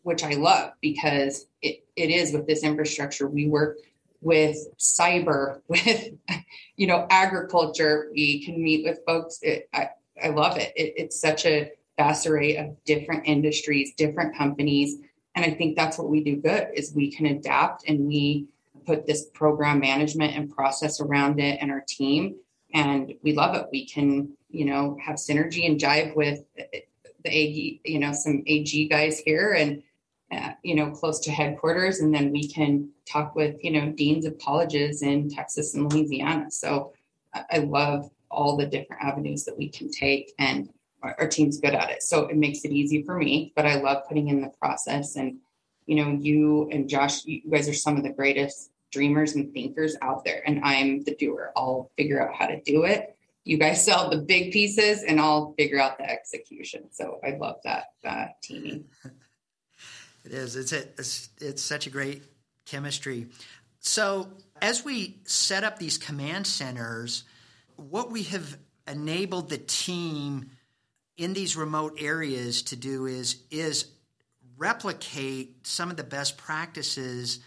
[0.02, 3.26] which I love because it, it is with this infrastructure.
[3.26, 3.78] We work
[4.20, 6.10] with cyber, with
[6.76, 8.08] you know agriculture.
[8.12, 9.40] We can meet with folks.
[9.42, 9.90] It, I
[10.22, 10.72] I love it.
[10.76, 10.94] it.
[10.96, 14.96] It's such a vast array of different industries, different companies,
[15.36, 18.46] and I think that's what we do good is we can adapt and we
[18.86, 22.36] put this program management and process around it and our team
[22.72, 26.44] and we love it we can you know have synergy and jive with
[27.24, 29.82] the ag you know some ag guys here and
[30.32, 32.00] uh, you know close to headquarters.
[32.00, 36.50] And then we can talk with you know deans of colleges in texas and louisiana.
[36.50, 36.92] So
[37.50, 40.70] i love all the different avenues that we can take and
[41.02, 42.02] our, our team's good at it.
[42.02, 45.16] So it makes it easy for me but i love putting in the process.
[45.16, 45.38] And
[45.86, 49.96] you know you and josh you guys are some of the greatest dreamers and thinkers
[50.02, 51.52] out there, and I'm the doer.
[51.56, 53.15] I'll figure out how to do it.
[53.46, 56.90] You guys sell the big pieces, and I'll figure out the execution.
[56.90, 58.86] So I love that uh, teaming.
[60.24, 60.56] It is.
[60.56, 62.24] It's, a, it's it's such a great
[62.64, 63.28] chemistry.
[63.78, 64.26] So
[64.60, 67.22] as we set up these command centers,
[67.76, 70.50] what we have enabled the team
[71.16, 73.86] in these remote areas to do is is
[74.58, 77.38] replicate some of the best practices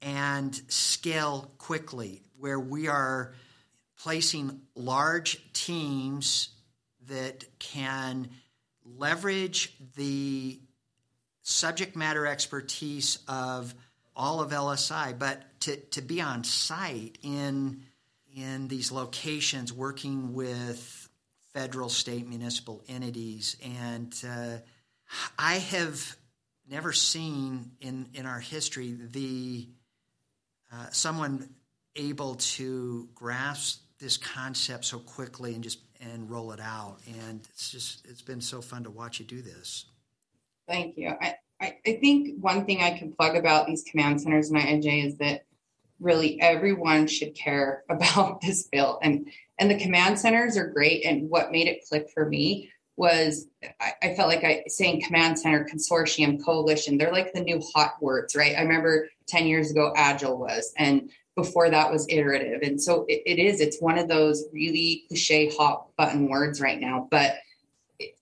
[0.00, 3.34] and scale quickly, where we are
[4.02, 6.48] placing large teams
[7.06, 8.28] that can
[8.84, 10.58] leverage the
[11.42, 13.74] subject matter expertise of
[14.16, 17.82] all of LSI, but to, to be on site in
[18.34, 21.08] in these locations working with
[21.52, 23.58] federal, state, municipal entities.
[23.62, 24.56] And uh,
[25.38, 26.16] I have
[26.66, 29.68] never seen in, in our history the
[30.72, 31.50] uh, someone
[31.94, 36.98] able to grasp this concept so quickly and just and roll it out.
[37.06, 39.86] And it's just it's been so fun to watch you do this.
[40.68, 41.14] Thank you.
[41.20, 45.06] I, I, I think one thing I can plug about these command centers in INJ
[45.06, 45.44] is that
[46.00, 51.30] really everyone should care about this bill and and the command centers are great and
[51.30, 53.46] what made it click for me was
[53.80, 57.94] I, I, felt like I saying command center consortium coalition they're like the new hot
[58.00, 62.60] words right i remember 10 years ago agile was and before that was iterative.
[62.62, 66.80] And so it, it is it's one of those really cliche hot button words right
[66.80, 67.34] now but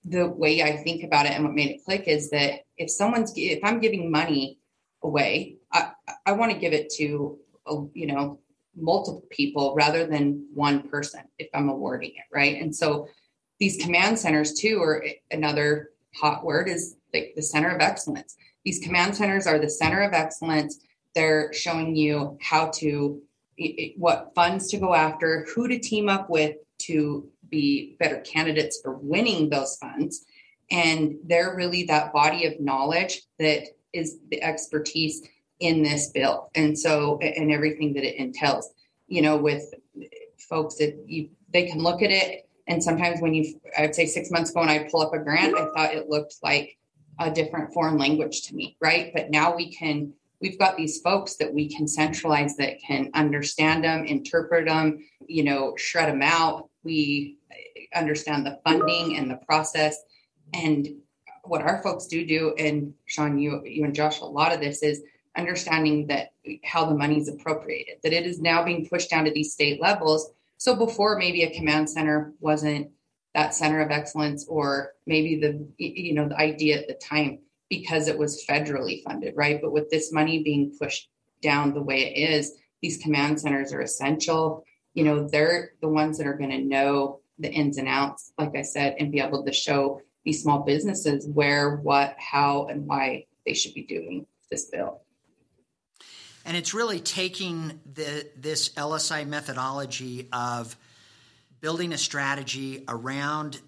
[0.05, 3.33] the way i think about it and what made it click is that if someone's
[3.35, 4.59] if i'm giving money
[5.03, 5.92] away i,
[6.27, 7.38] I want to give it to
[7.94, 8.40] you know
[8.77, 12.61] multiple people rather than one person if i'm awarding it right?
[12.61, 13.09] And so
[13.59, 18.37] these command centers too or another hot word is like the center of excellence.
[18.64, 20.81] These command centers are the center of excellence
[21.14, 23.20] they're showing you how to,
[23.96, 28.96] what funds to go after, who to team up with to be better candidates for
[28.96, 30.25] winning those funds.
[30.70, 35.23] And they're really that body of knowledge that is the expertise
[35.59, 36.51] in this bill.
[36.55, 38.70] And so, and everything that it entails,
[39.09, 39.75] you know, with
[40.38, 42.49] folks that you, they can look at it.
[42.66, 45.18] And sometimes when you, I would say six months ago when I pull up a
[45.18, 46.79] grant, I thought it looked like
[47.18, 49.12] a different foreign language to me, right?
[49.12, 53.85] But now we can we've got these folks that we can centralize that can understand
[53.85, 56.68] them, interpret them, you know, shred them out.
[56.83, 57.38] We
[57.94, 59.96] understand the funding and the process.
[60.55, 60.88] And
[61.44, 64.83] what our folks do do, and Sean, you, you and Josh, a lot of this
[64.83, 65.03] is
[65.37, 66.33] understanding that
[66.64, 69.81] how the money is appropriated, that it is now being pushed down to these state
[69.81, 70.31] levels.
[70.57, 72.90] So before maybe a command center wasn't
[73.35, 77.38] that center of excellence or maybe the you know the idea at the time
[77.70, 79.61] because it was federally funded, right?
[79.62, 81.09] But with this money being pushed
[81.40, 82.52] down the way it is,
[82.83, 84.64] these command centers are essential.
[84.92, 88.56] You know, they're the ones that are going to know the ins and outs, like
[88.56, 93.26] I said, and be able to show these small businesses where, what, how, and why
[93.46, 95.02] they should be doing this bill.
[96.44, 100.76] And it's really taking the, this LSI methodology of
[101.61, 103.61] building a strategy around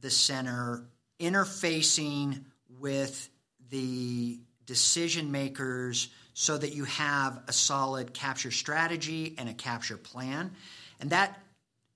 [0.00, 0.84] the center,
[1.20, 2.44] interfacing
[2.80, 3.30] with
[3.74, 10.52] the decision makers so that you have a solid capture strategy and a capture plan.
[11.00, 11.40] And that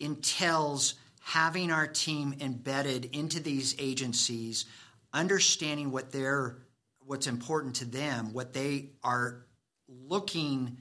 [0.01, 4.65] entails having our team embedded into these agencies,
[5.13, 6.57] understanding what they're
[7.07, 9.47] what's important to them, what they are
[9.89, 10.79] looking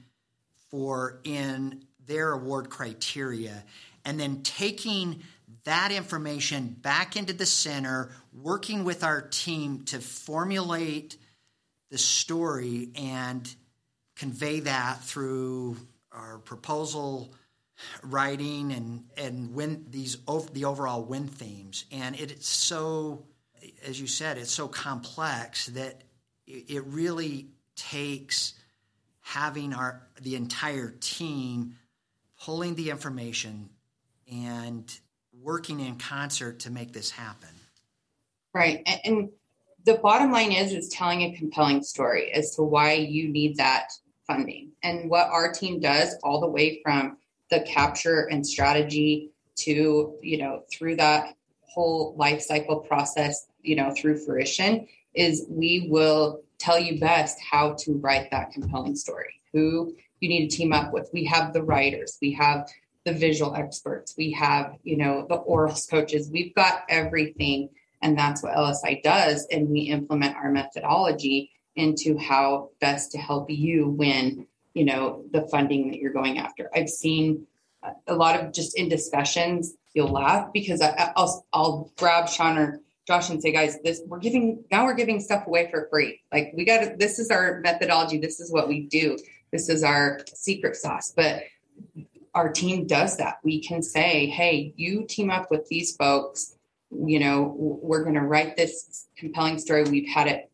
[0.70, 3.64] for in their award criteria,
[4.04, 5.22] and then taking
[5.64, 11.16] that information back into the center, working with our team to formulate
[11.90, 13.54] the story and
[14.16, 15.76] convey that through
[16.12, 17.32] our proposal
[18.02, 20.16] writing and and win these
[20.52, 21.84] the overall win themes.
[21.92, 23.24] And it's so
[23.86, 26.02] as you said it's so complex that
[26.46, 28.54] it really takes
[29.20, 31.76] having our the entire team
[32.40, 33.68] pulling the information
[34.30, 34.98] and
[35.42, 37.50] working in concert to make this happen.
[38.54, 38.86] Right.
[39.04, 39.30] And,
[39.84, 43.88] the bottom line is is telling a compelling story as to why you need that
[44.26, 44.70] funding.
[44.82, 47.16] And what our team does all the way from
[47.50, 53.90] the capture and strategy to, you know, through that whole life cycle process, you know,
[53.96, 59.40] through fruition is we will tell you best how to write that compelling story.
[59.54, 61.08] Who you need to team up with.
[61.14, 62.68] We have the writers, we have
[63.08, 66.30] the visual experts, we have, you know, the orals coaches.
[66.30, 67.70] We've got everything
[68.02, 73.48] and that's what LSI does and we implement our methodology into how best to help
[73.48, 76.68] you win, you know, the funding that you're going after.
[76.74, 77.46] I've seen
[78.06, 82.80] a lot of just in discussions, you'll laugh because I, will I'll grab Sean or
[83.06, 86.20] Josh and say, guys, this we're giving now we're giving stuff away for free.
[86.30, 88.18] Like we got this is our methodology.
[88.18, 89.16] This is what we do.
[89.50, 91.12] This is our secret sauce.
[91.16, 91.44] But
[92.34, 93.38] our team does that.
[93.42, 96.56] We can say, hey, you team up with these folks.
[96.90, 99.84] You know, we're going to write this compelling story.
[99.84, 100.50] We've had it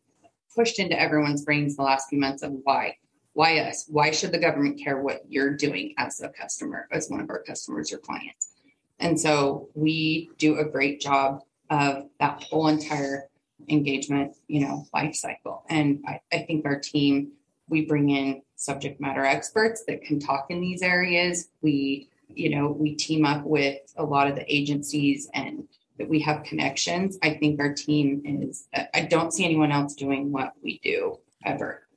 [0.55, 2.97] pushed into everyone's brains the last few months of why.
[3.33, 3.85] Why us?
[3.89, 7.43] Why should the government care what you're doing as a customer, as one of our
[7.43, 8.53] customers or clients?
[8.99, 13.29] And so we do a great job of that whole entire
[13.67, 15.65] engagement, you know, life cycle.
[15.69, 17.33] And I, I think our team,
[17.69, 21.49] we bring in subject matter experts that can talk in these areas.
[21.61, 26.19] We, you know, we team up with a lot of the agencies and that we
[26.21, 27.17] have connections.
[27.23, 31.87] I think our team is, I don't see anyone else doing what we do ever.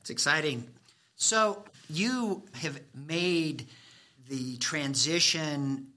[0.00, 0.64] It's exciting.
[1.16, 3.66] So you have made
[4.28, 5.88] the transition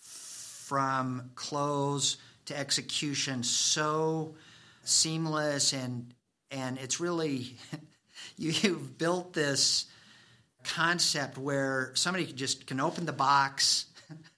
[0.00, 4.34] from close to execution so
[4.84, 6.12] seamless and
[6.50, 7.56] and it's really
[8.36, 9.86] you, you've built this
[10.64, 13.86] concept where somebody just can open the box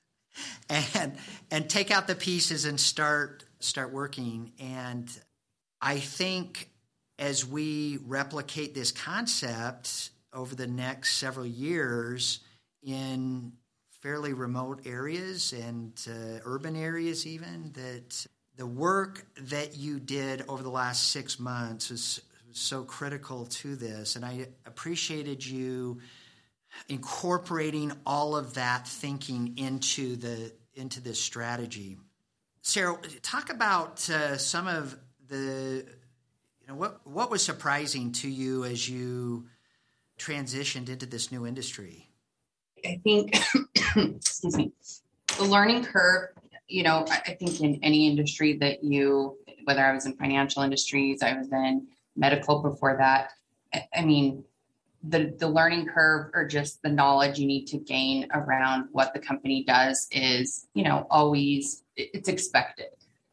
[0.69, 1.17] and
[1.51, 4.53] and take out the pieces and start start working.
[4.61, 5.09] And
[5.81, 6.71] i think
[7.19, 12.41] as we replicate this concept over the next several years
[12.83, 13.53] in
[14.03, 20.63] fairly remote areas and uh, urban areas even that the work that you did over
[20.63, 22.21] the last six months was
[22.59, 26.01] so critical to this, and I appreciated you
[26.89, 31.99] incorporating all of that thinking into the into this strategy.
[32.63, 34.97] Sarah, talk about uh, some of
[35.29, 35.85] the
[36.61, 39.47] you know what what was surprising to you as you
[40.19, 42.09] transitioned into this new industry.
[42.85, 43.37] I think,
[43.97, 44.73] excuse me,
[45.39, 46.31] the learning curve.
[46.69, 51.23] You know, I think in any industry that you, whether I was in financial industries,
[51.23, 51.87] I was in
[52.19, 53.33] medical before that.
[53.95, 54.45] I mean,
[55.03, 59.21] the the learning curve or just the knowledge you need to gain around what the
[59.21, 62.89] company does is, you know, always it's expected.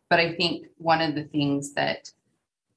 [0.09, 2.11] But I think one of the things that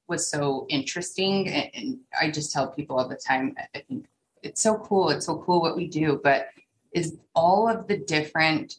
[0.07, 4.07] was so interesting, and I just tell people all the time, I think
[4.41, 5.09] it's so cool.
[5.09, 6.47] It's so cool what we do, but
[6.91, 8.77] is all of the different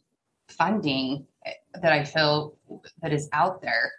[0.48, 2.56] funding eh, that I feel
[3.02, 3.92] that is out there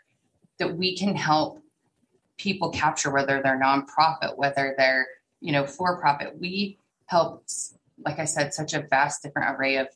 [0.60, 1.61] that we can help
[2.42, 5.08] people capture, whether they're nonprofit, whether they're,
[5.42, 6.36] you know, for profit.
[6.40, 7.46] We help,
[8.04, 9.88] like I said, such a vast different array of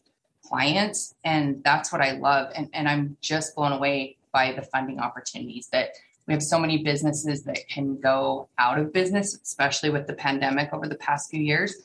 [0.44, 1.16] clients.
[1.24, 2.52] And that's what I love.
[2.56, 5.90] And, and I'm just blown away by the funding opportunities that
[6.28, 10.72] we have so many businesses that can go out of business, especially with the pandemic
[10.72, 11.76] over the past few years.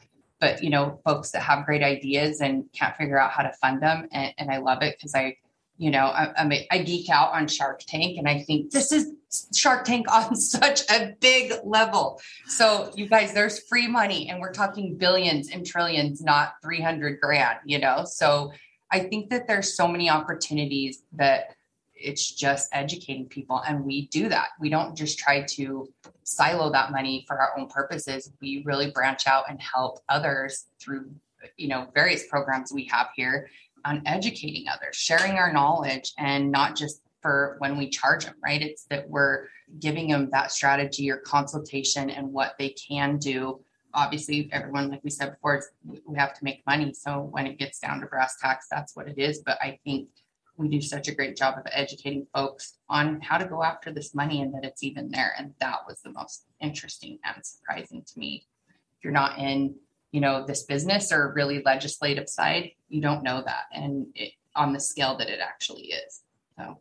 [0.40, 3.82] But you know, folks that have great ideas and can't figure out how to fund
[3.82, 5.36] them, and, and I love it because I
[5.80, 8.92] you know, I, I, mean, I geek out on Shark Tank and I think this
[8.92, 9.14] is
[9.56, 12.20] Shark Tank on such a big level.
[12.46, 17.60] So, you guys, there's free money and we're talking billions and trillions, not 300 grand,
[17.64, 18.04] you know?
[18.04, 18.52] So,
[18.92, 21.54] I think that there's so many opportunities that
[21.94, 23.62] it's just educating people.
[23.66, 24.48] And we do that.
[24.60, 25.88] We don't just try to
[26.24, 28.30] silo that money for our own purposes.
[28.42, 31.10] We really branch out and help others through,
[31.56, 33.48] you know, various programs we have here
[33.84, 38.62] on educating others, sharing our knowledge, and not just for when we charge them, right?
[38.62, 43.60] It's that we're giving them that strategy or consultation and what they can do.
[43.92, 46.92] Obviously, everyone, like we said before, we have to make money.
[46.92, 49.42] So when it gets down to brass tacks, that's what it is.
[49.44, 50.08] But I think
[50.56, 54.14] we do such a great job of educating folks on how to go after this
[54.14, 55.32] money and that it's even there.
[55.38, 58.46] And that was the most interesting and surprising to me.
[58.68, 59.74] If you're not in
[60.12, 64.72] you know this business or really legislative side you don't know that and it, on
[64.72, 66.22] the scale that it actually is
[66.56, 66.78] so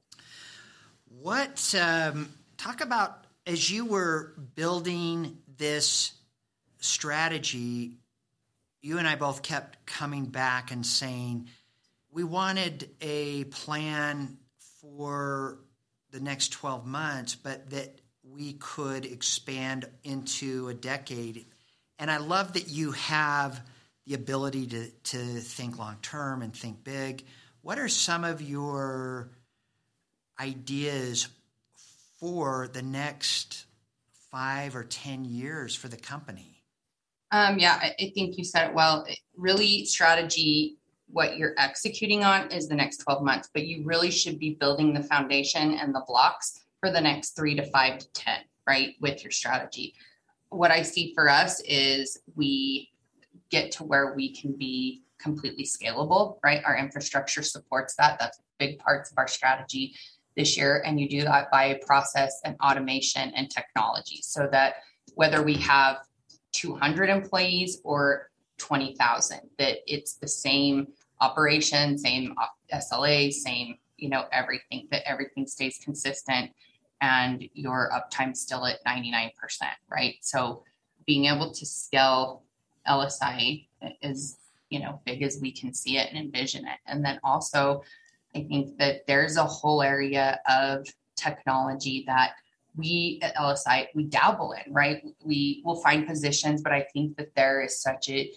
[1.22, 6.12] what um, talk about as you were building this
[6.80, 7.98] strategy,
[8.82, 11.48] you and I both kept coming back and saying
[12.12, 14.38] we wanted a plan
[14.82, 15.60] for
[16.12, 21.46] the next 12 months, but that we could expand into a decade.
[22.00, 23.62] And I love that you have
[24.08, 27.26] the ability to, to think long term and think big.
[27.62, 29.30] What are some of your
[30.40, 31.28] ideas
[32.20, 33.66] for the next
[34.32, 36.64] five or 10 years for the company?
[37.32, 39.06] Um, yeah, I, I think you said it well.
[39.38, 40.78] Really, strategy,
[41.08, 44.94] what you're executing on is the next 12 months, but you really should be building
[44.94, 49.24] the foundation and the blocks for the next three to five to 10, right, with
[49.24, 49.94] your strategy.
[50.50, 52.90] What I see for us is we
[53.50, 56.62] get to where we can be completely scalable, right?
[56.66, 58.18] Our infrastructure supports that.
[58.20, 59.96] That's big parts of our strategy
[60.36, 60.82] this year.
[60.86, 64.76] And you do that by process and automation and technology so that
[65.16, 65.98] whether we have
[66.54, 70.88] 200 employees or 20,000, that it's the same
[71.22, 76.52] operation, same uh, SLA, same, you know, everything, that everything stays consistent
[77.02, 79.32] and your uptime still at 99%,
[79.90, 80.16] right?
[80.22, 80.64] So
[81.06, 82.44] being able to scale
[82.88, 83.68] LSI
[84.02, 84.38] is,
[84.70, 86.78] you know, big as we can see it and envision it.
[86.86, 87.84] And then also,
[88.36, 90.86] I think that there's a whole area of
[91.16, 92.34] technology that
[92.76, 95.04] we at LSI we dabble in, right?
[95.24, 98.32] We will find positions, but I think that there is such a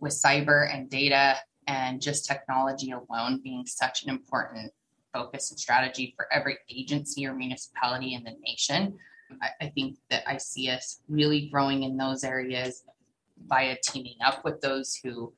[0.00, 1.36] with cyber and data
[1.66, 4.72] and just technology alone being such an important
[5.12, 8.96] focus and strategy for every agency or municipality in the nation.
[9.40, 12.84] I, I think that I see us really growing in those areas
[13.46, 15.32] via teaming up with those who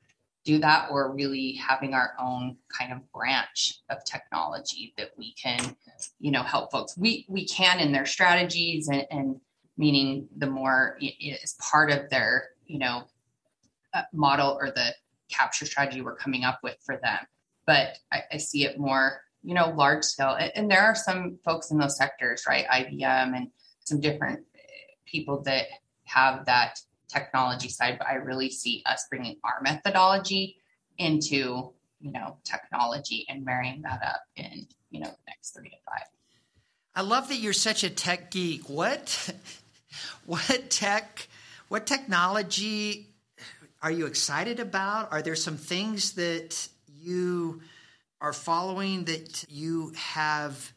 [0.45, 5.75] do that or really having our own kind of branch of technology that we can
[6.19, 9.41] you know help folks we we can in their strategies and, and
[9.77, 13.03] meaning the more is part of their you know
[13.95, 14.93] uh, model or the
[15.29, 17.19] capture strategy we're coming up with for them
[17.65, 21.71] but I, I see it more you know large scale and, there are some folks
[21.71, 24.59] in those sectors right ibm and some different eh,
[25.05, 25.67] people that
[26.05, 30.57] have that technology side, but I really see us bringing our methodology
[30.97, 35.75] into, you know, technology and marrying that up in, you know, the next three to
[35.85, 36.05] five.
[36.95, 38.69] I love that you're such a tech geek.
[38.69, 39.33] What,
[40.25, 41.27] what tech,
[41.67, 43.09] what technology
[43.81, 45.11] are you excited about?
[45.11, 46.67] Are there some things that
[47.01, 47.61] you
[48.21, 50.73] are following that you have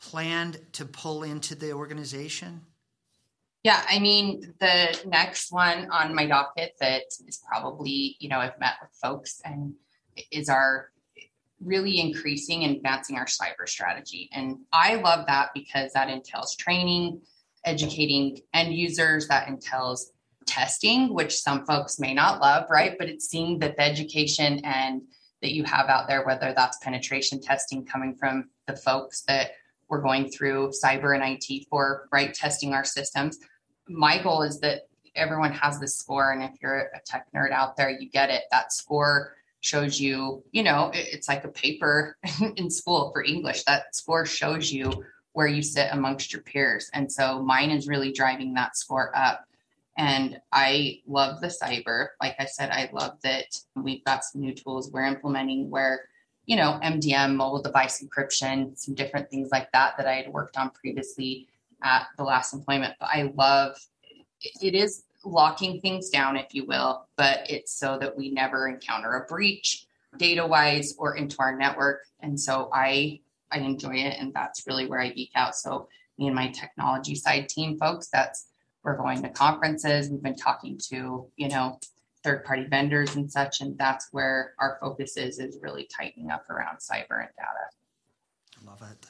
[0.00, 2.62] planned to pull into the organization?
[3.62, 8.60] Yeah, I mean, the next one on my docket that is probably, you know, I've
[8.60, 9.74] met with folks and
[10.30, 10.90] is our
[11.60, 14.28] really increasing and advancing our cyber strategy.
[14.32, 17.22] And I love that because that entails training,
[17.64, 20.12] educating end users, that entails
[20.46, 22.94] testing, which some folks may not love, right?
[22.98, 25.02] But it's seeing that the education and
[25.42, 29.52] that you have out there, whether that's penetration testing coming from the folks that
[29.88, 32.34] we're going through cyber and IT for, right?
[32.34, 33.38] Testing our systems.
[33.88, 37.76] My goal is that everyone has this score and if you're a tech nerd out
[37.76, 38.42] there you get it.
[38.50, 42.16] That score shows you you know it's like a paper
[42.56, 43.64] in school for english.
[43.64, 46.90] That score shows you where you sit amongst your peers.
[46.94, 49.44] And so mine is really driving that score up
[49.96, 54.54] and i love the cyber like i said i love that we've got some new
[54.54, 56.08] tools we're implementing where
[56.44, 60.56] you know mdm mobile device encryption some different things like that that i had worked
[60.56, 61.48] on previously
[61.82, 62.94] at the last employment.
[62.98, 63.76] But I love
[64.40, 69.14] it is locking things down, if you will, but it's so that we never encounter
[69.14, 69.86] a breach
[70.18, 72.02] data wise or into our network.
[72.20, 73.20] And so I
[73.50, 75.54] I enjoy it and that's really where I geek out.
[75.54, 75.88] So
[76.18, 78.46] me and my technology side team folks, that's
[78.86, 81.78] we're going to conferences, we've been talking to, you know,
[82.22, 86.48] third party vendors and such, and that's where our focus is is really tightening up
[86.48, 87.66] around cyber and data.
[88.62, 89.06] I love it.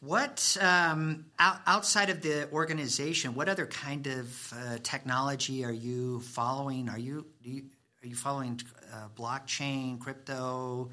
[0.00, 3.34] What um, out, outside of the organization?
[3.34, 6.90] What other kind of uh, technology are you following?
[6.90, 7.62] Are you, you
[8.02, 8.60] are you following
[8.92, 10.90] uh, blockchain, crypto?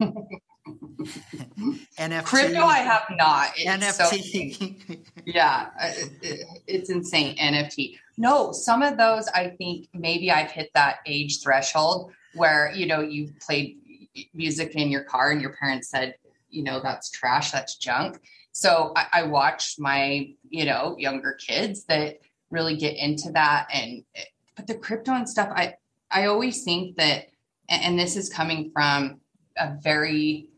[1.98, 2.24] NFT.
[2.24, 3.50] Crypto, I have not.
[3.56, 4.86] It's NFT.
[4.86, 5.70] So, yeah,
[6.66, 7.36] it's insane.
[7.36, 7.98] NFT.
[8.16, 13.00] No, some of those I think maybe I've hit that age threshold where you know
[13.00, 13.78] you played
[14.34, 16.14] music in your car and your parents said,
[16.50, 18.20] you know, that's trash, that's junk.
[18.52, 22.18] So I, I watched my, you know, younger kids that
[22.50, 23.68] really get into that.
[23.72, 24.04] And,
[24.56, 25.74] but the crypto and stuff, I,
[26.10, 27.26] I always think that,
[27.68, 29.20] and this is coming from
[29.56, 30.48] a very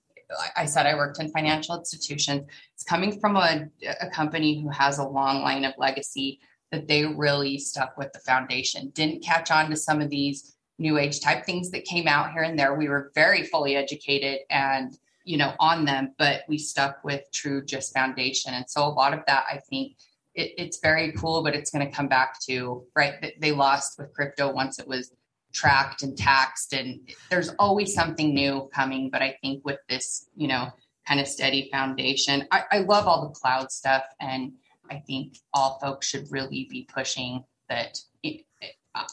[0.57, 2.43] I said I worked in financial institutions.
[2.75, 3.67] It's coming from a,
[4.01, 8.21] a company who has a long line of legacy that they really stuck with the
[8.21, 12.33] foundation, didn't catch on to some of these new age type things that came out
[12.33, 12.75] here and there.
[12.75, 17.65] We were very fully educated and you know on them, but we stuck with true
[17.65, 18.55] just foundation.
[18.55, 19.97] And so a lot of that, I think,
[20.35, 23.35] it, it's very cool, but it's going to come back to right.
[23.41, 25.13] They lost with crypto once it was
[25.53, 30.49] tracked and taxed and there's always something new coming but i think with this you
[30.49, 30.69] know
[31.07, 34.53] kind of steady foundation i, I love all the cloud stuff and
[34.91, 38.45] i think all folks should really be pushing that it,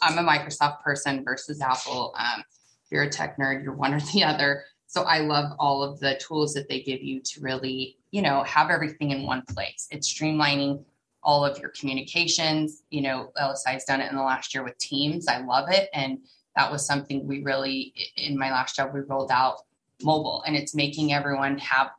[0.02, 2.14] i'm a microsoft person versus apple.
[2.18, 2.44] Um,
[2.86, 4.64] if you're a tech nerd you're one or the other.
[4.88, 8.44] So i love all of the tools that they give you to really you know
[8.44, 9.88] have everything in one place.
[9.92, 10.84] It's streamlining
[11.24, 12.84] all of your communications.
[12.90, 15.28] You know, LSI has done it in the last year with Teams.
[15.28, 15.90] I love it.
[15.94, 16.20] And
[16.56, 19.58] that was something we really, in my last job, we rolled out
[20.02, 21.92] mobile and it's making everyone have,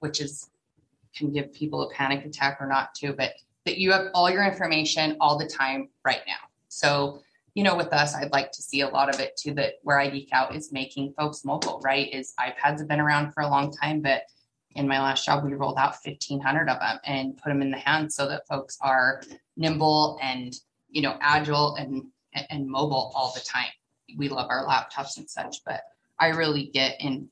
[0.00, 0.50] which is,
[1.16, 3.32] can give people a panic attack or not too, but
[3.64, 6.48] that you have all your information all the time right now.
[6.68, 7.20] So,
[7.54, 9.54] you know, with us, I'd like to see a lot of it too.
[9.54, 12.12] That where I geek out is making folks mobile, right?
[12.12, 14.22] Is iPads have been around for a long time, but
[14.74, 17.78] in my last job, we rolled out 1500 of them and put them in the
[17.78, 19.22] hands so that folks are
[19.56, 20.54] nimble and,
[20.90, 22.04] you know, agile and,
[22.50, 23.70] and mobile all the time.
[24.16, 25.82] We love our laptops and such, but
[26.18, 27.28] I really get in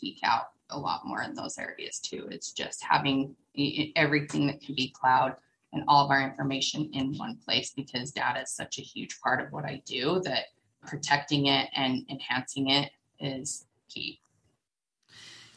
[0.00, 2.28] geek out a lot more in those areas too.
[2.30, 3.34] It's just having
[3.96, 5.36] everything that can be cloud
[5.72, 9.40] and all of our information in one place because data is such a huge part
[9.40, 10.46] of what I do that
[10.86, 14.20] protecting it and enhancing it is key.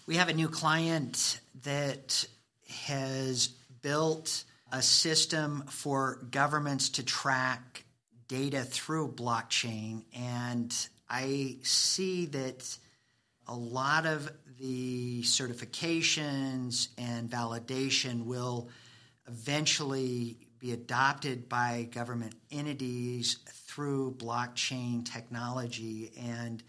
[0.07, 2.25] We have a new client that
[2.67, 3.47] has
[3.81, 7.85] built a system for governments to track
[8.27, 10.03] data through blockchain.
[10.17, 10.75] And
[11.07, 12.77] I see that
[13.47, 18.69] a lot of the certifications and validation will
[19.27, 26.11] eventually be adopted by government entities through blockchain technology.
[26.17, 26.63] And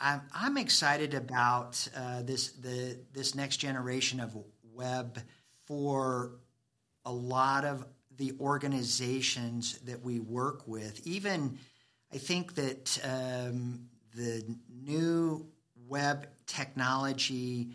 [0.00, 4.36] I'm, I'm excited about uh, this the this next generation of
[4.72, 5.18] web
[5.66, 6.32] for
[7.04, 7.84] a lot of
[8.16, 11.04] the organizations that we work with.
[11.06, 11.58] Even
[12.12, 14.44] I think that um, the
[14.82, 15.46] new
[15.88, 17.70] web technology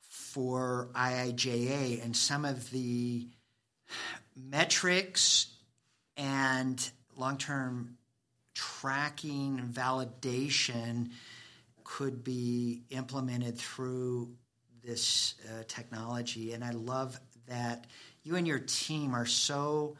[0.00, 3.26] for IIJA and some of the
[4.36, 5.48] metrics
[6.16, 7.96] and long term
[8.54, 11.10] tracking validation
[11.86, 14.28] could be implemented through
[14.84, 16.52] this uh, technology.
[16.52, 17.86] And I love that
[18.24, 19.96] you and your team are so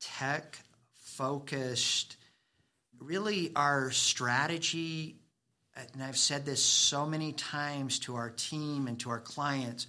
[0.00, 0.58] tech
[1.04, 2.16] focused.
[2.98, 5.16] Really, our strategy,
[5.94, 9.86] and I've said this so many times to our team and to our clients,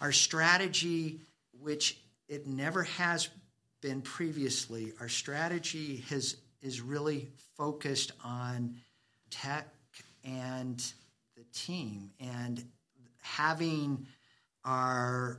[0.00, 1.20] our strategy,
[1.60, 1.98] which
[2.28, 3.28] it never has
[3.80, 8.76] been previously, our strategy has is really focused on
[9.30, 9.66] tech
[10.24, 10.78] and
[11.36, 12.64] the team and
[13.20, 14.06] having
[14.64, 15.38] our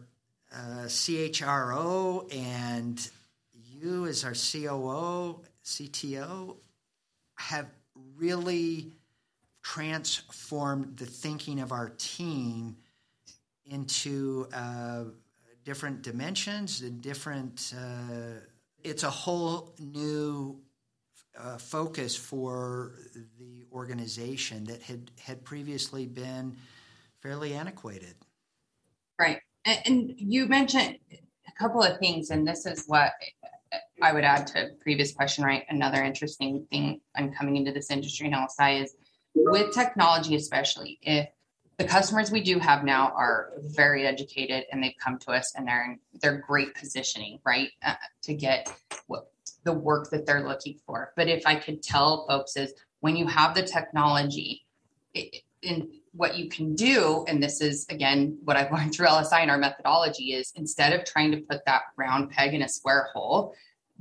[0.53, 3.09] uh, CHRO and
[3.53, 6.55] you as our COO, CTO
[7.35, 7.67] have
[8.17, 8.91] really
[9.61, 12.75] transformed the thinking of our team
[13.65, 15.05] into uh,
[15.63, 17.73] different dimensions and different.
[17.75, 18.39] Uh,
[18.83, 20.59] it's a whole new
[21.39, 22.93] uh, focus for
[23.37, 26.55] the organization that had had previously been
[27.21, 28.15] fairly antiquated.
[29.19, 33.11] Right, and, and you mentioned a couple of things, and this is what
[34.01, 35.43] I would add to previous question.
[35.43, 38.95] Right, another interesting thing I'm coming into this industry in LSI is
[39.35, 41.29] with technology, especially if
[41.77, 45.67] the customers we do have now are very educated and they've come to us and
[45.67, 48.71] they're in they're great positioning right uh, to get
[49.07, 49.32] what
[49.63, 51.13] the work that they're looking for.
[51.15, 54.65] But if I could tell folks is when you have the technology,
[55.63, 59.51] in what you can do, and this is again what I've learned through LSI and
[59.51, 63.55] our methodology is instead of trying to put that round peg in a square hole,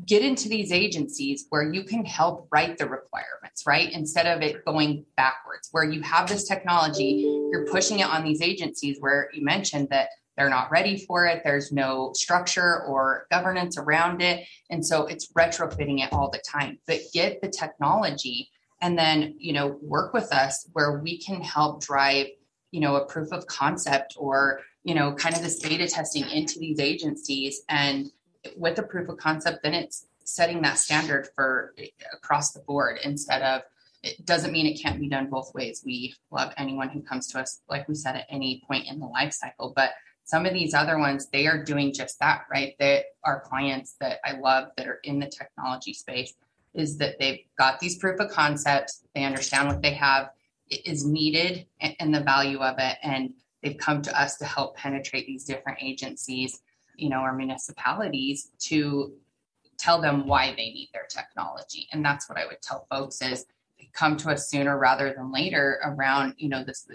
[0.06, 3.92] get into these agencies where you can help write the requirements, right?
[3.92, 8.42] Instead of it going backwards, where you have this technology, you're pushing it on these
[8.42, 10.08] agencies where you mentioned that
[10.42, 15.32] they're not ready for it there's no structure or governance around it and so it's
[15.34, 20.32] retrofitting it all the time but get the technology and then you know work with
[20.32, 22.26] us where we can help drive
[22.72, 26.58] you know a proof of concept or you know kind of this beta testing into
[26.58, 28.10] these agencies and
[28.56, 32.98] with a proof of concept then it's setting that standard for eh, across the board
[33.04, 33.62] instead of
[34.02, 35.82] it doesn't mean it can't be done both ways.
[35.84, 39.06] We love anyone who comes to us, like we said, at any point in the
[39.06, 39.72] life cycle.
[39.74, 39.92] But
[40.24, 42.74] some of these other ones, they are doing just that, right?
[42.78, 46.34] That our clients that I love that are in the technology space
[46.74, 50.30] is that they've got these proof of concepts, they understand what they have
[50.70, 52.96] is needed and the value of it.
[53.02, 56.60] And they've come to us to help penetrate these different agencies,
[56.96, 59.12] you know, or municipalities to
[59.78, 61.88] tell them why they need their technology.
[61.92, 63.44] And that's what I would tell folks is
[63.92, 66.88] come to us sooner rather than later around, you know, this,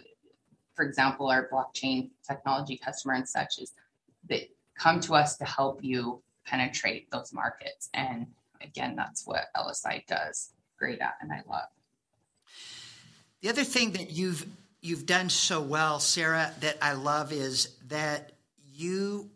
[0.77, 3.73] for example, our blockchain technology customer and such is
[4.29, 4.41] that
[4.77, 7.89] come to us to help you penetrate those markets.
[7.95, 8.27] And
[8.61, 11.67] again, that's what LSI does great at and I love.
[13.41, 14.45] The other thing that you've
[14.81, 18.33] you've done so well, Sarah, that I love is that
[18.75, 19.31] you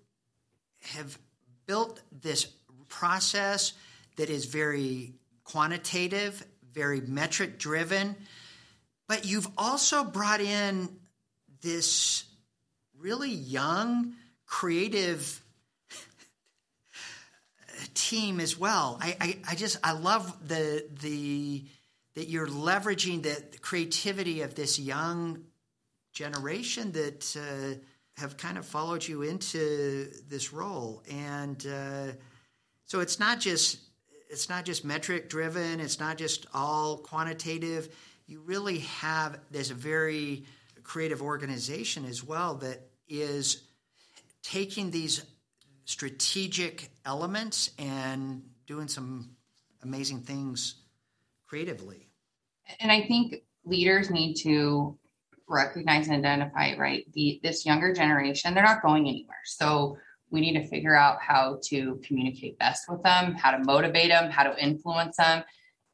[0.94, 1.18] have
[1.66, 2.46] built this
[2.88, 3.74] process
[4.18, 5.14] that is very
[5.44, 8.16] quantitative, very metric driven,
[9.08, 10.90] but you've also brought in
[11.62, 12.26] this
[13.00, 14.14] really young,
[14.46, 15.42] creative
[17.94, 18.98] team as well.
[19.02, 21.64] I, I, I, just I love the the
[22.16, 25.44] that you're leveraging the, the creativity of this young
[26.12, 27.80] generation that uh,
[28.20, 32.12] have kind of followed you into this role, and uh,
[32.86, 33.80] so it's not just
[34.30, 35.80] it's not just metric driven.
[35.80, 37.94] It's not just all quantitative.
[38.28, 40.46] You really have a very
[40.92, 43.70] creative organization as well that is
[44.44, 45.26] taking these
[45.86, 49.30] strategic elements and doing some
[49.84, 50.82] amazing things
[51.48, 52.10] creatively.
[52.82, 54.98] And I think leaders need to
[55.48, 57.06] recognize and identify, right?
[57.14, 59.46] The this younger generation, they're not going anywhere.
[59.46, 59.98] So
[60.30, 64.30] we need to figure out how to communicate best with them, how to motivate them,
[64.30, 65.46] how to influence them.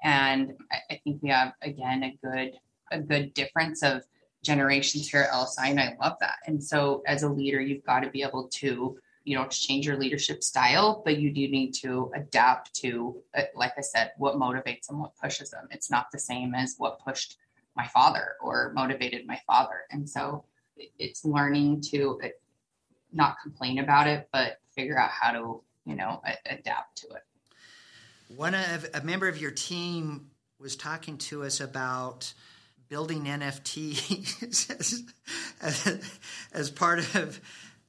[0.04, 2.54] And I, I think we have again a good
[2.92, 4.02] a good difference of
[4.48, 6.38] generations here at LSI, and I love that.
[6.48, 9.98] And so as a leader, you've got to be able to you know change your
[9.98, 14.88] leadership style but you do need to adapt to uh, like i said what motivates
[14.88, 15.68] them what pushes them.
[15.70, 17.38] It's not the same as what pushed
[17.76, 19.82] my father or motivated my father.
[19.92, 20.46] And so
[20.98, 22.28] it's learning to uh,
[23.12, 27.24] not complain about it but figure out how to you know adapt to it.
[28.34, 32.34] One of a member of your team was talking to us about
[32.90, 35.04] building nfts
[35.62, 36.00] as,
[36.54, 37.40] as, part of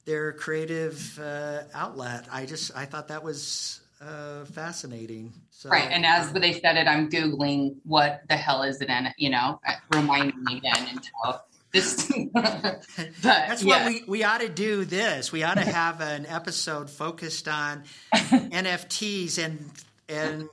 [0.05, 2.27] their creative uh, outlet.
[2.33, 5.33] I just I thought that was uh, fascinating.
[5.51, 8.89] So, right, and as um, they said it, I'm googling what the hell is it,
[8.89, 9.61] and you know,
[9.93, 11.43] reminding me again until
[11.73, 12.11] this.
[12.33, 12.87] but,
[13.21, 13.85] That's yeah.
[13.85, 14.85] what we we ought to do.
[14.85, 17.85] This we ought to have an episode focused on
[18.15, 19.71] NFTs and
[20.09, 20.49] and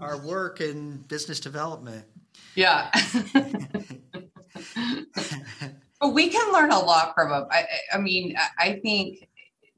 [0.00, 2.04] our work in business development.
[2.54, 2.90] Yeah.
[6.00, 7.46] But we can learn a lot from them.
[7.50, 9.28] I, I mean, I think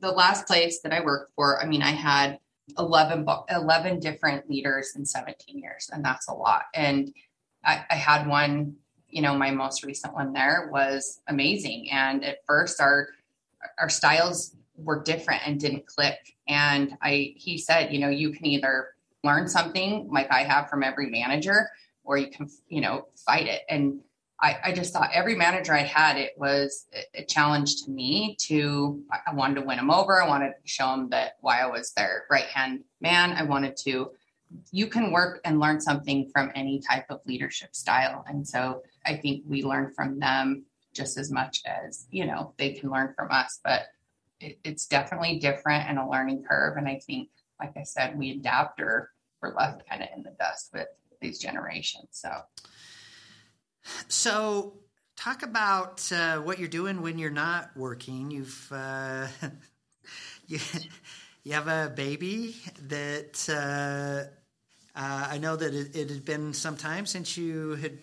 [0.01, 2.39] the last place that I worked for, I mean, I had
[2.79, 6.65] 11, 11 different leaders in 17 years, and that's a lot.
[6.75, 7.13] And
[7.65, 8.77] I, I had one,
[9.09, 11.89] you know, my most recent one there was amazing.
[11.91, 13.09] And at first, our
[13.79, 16.37] our styles were different and didn't click.
[16.47, 18.91] And I, he said, you know, you can either
[19.25, 21.69] learn something like I have from every manager,
[22.09, 23.63] or you can, you know, fight it.
[23.69, 24.01] And
[24.41, 29.03] I, I, just thought every manager I had, it was a challenge to me to,
[29.27, 30.21] I wanted to win them over.
[30.21, 33.33] I wanted to show them that why I was their right hand man.
[33.33, 34.13] I wanted to,
[34.73, 38.25] you can work and learn something from any type of leadership style.
[38.27, 42.73] And so I think we learn from them just as much as, you know, they
[42.73, 43.83] can learn from us, but
[44.41, 46.79] it, it's definitely different and a learning curve.
[46.79, 47.29] And I think,
[47.61, 49.11] like I said, we adapt or
[49.43, 50.89] we're left kind of in the dust with
[51.21, 52.09] these generations.
[52.11, 52.31] So
[54.09, 54.75] so,
[55.16, 58.31] talk about uh, what you're doing when you're not working.
[58.31, 59.27] You've uh,
[60.47, 60.59] you,
[61.45, 62.57] you have a baby
[62.89, 64.29] that uh,
[64.99, 67.99] uh, I know that it, it, had been some time since you had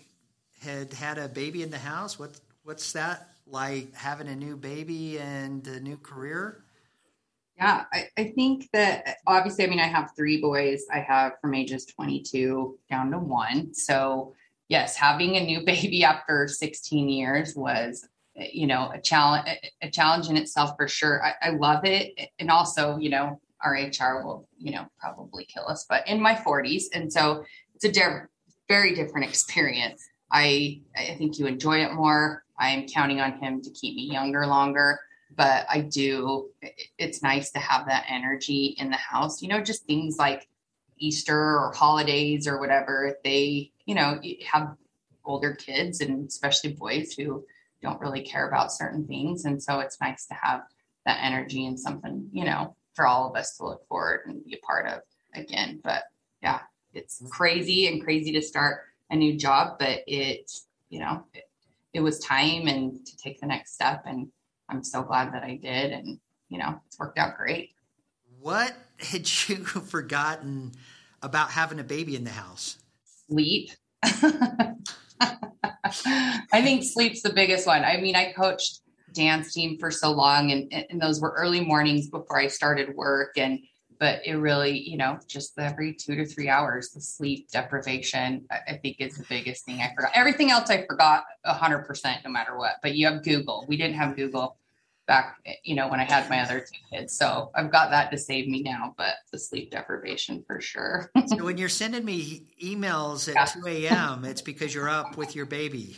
[0.61, 2.17] had had a baby in the house.
[2.17, 6.64] What what's that like having a new baby and a new career?
[7.57, 10.83] Yeah, I, I, think that obviously, I mean, I have three boys.
[10.91, 13.73] I have from ages 22 down to one.
[13.73, 14.33] So
[14.67, 19.47] yes, having a new baby after 16 years was, you know, a challenge,
[19.81, 21.23] a challenge in itself for sure.
[21.23, 22.29] I, I love it.
[22.39, 26.35] And also, you know, our HR will, you know, probably kill us, but in my
[26.35, 26.83] 40s.
[26.93, 28.25] And so it's a di-
[28.67, 30.03] very different experience.
[30.31, 32.43] I, I think you enjoy it more.
[32.59, 34.99] I'm counting on him to keep me younger longer,
[35.35, 36.49] but I do,
[36.97, 40.47] it's nice to have that energy in the house, you know, just things like
[40.97, 44.75] Easter or holidays or whatever, they, you know, have
[45.25, 47.43] older kids and especially boys who
[47.81, 49.45] don't really care about certain things.
[49.45, 50.63] And so it's nice to have
[51.05, 54.53] that energy and something, you know, for all of us to look forward and be
[54.53, 55.01] a part of
[55.33, 55.81] again.
[55.83, 56.03] But
[56.41, 56.61] yeah,
[56.93, 57.27] it's mm-hmm.
[57.27, 60.51] crazy and crazy to start a new job, but it,
[60.89, 61.49] you know, it,
[61.93, 64.03] it was time and to take the next step.
[64.05, 64.29] And
[64.69, 65.91] I'm so glad that I did.
[65.91, 67.71] And, you know, it's worked out great.
[68.39, 70.73] What had you forgotten
[71.21, 72.77] about having a baby in the house?
[73.27, 73.71] Sleep.
[74.03, 74.75] I
[76.51, 77.83] think sleep's the biggest one.
[77.83, 78.81] I mean, I coached
[79.13, 83.37] dance team for so long and, and those were early mornings before I started work.
[83.37, 83.59] And,
[83.99, 88.73] but it really, you know, just every two to three hours, the sleep deprivation, I,
[88.73, 90.11] I think is the biggest thing I forgot.
[90.15, 93.65] Everything else I forgot a hundred percent, no matter what, but you have Google.
[93.67, 94.57] We didn't have Google
[95.07, 97.15] back, you know, when I had my other two kids.
[97.17, 101.11] So I've got that to save me now, but the sleep deprivation for sure.
[101.27, 103.61] so when you're sending me emails at yeah.
[103.61, 105.97] 2 a.m., it's because you're up with your baby.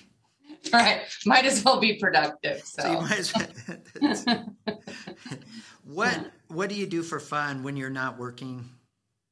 [0.73, 1.01] Right.
[1.25, 2.61] Might as well be productive.
[2.65, 4.55] So, so you might as well.
[5.85, 8.69] what what do you do for fun when you're not working?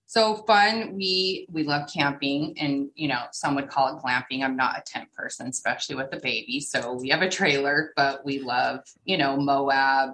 [0.08, 4.44] So fun, we we love camping and you know, some would call it glamping.
[4.44, 6.60] I'm not a tent person, especially with a baby.
[6.60, 10.12] So we have a trailer, but we love, you know, Moab,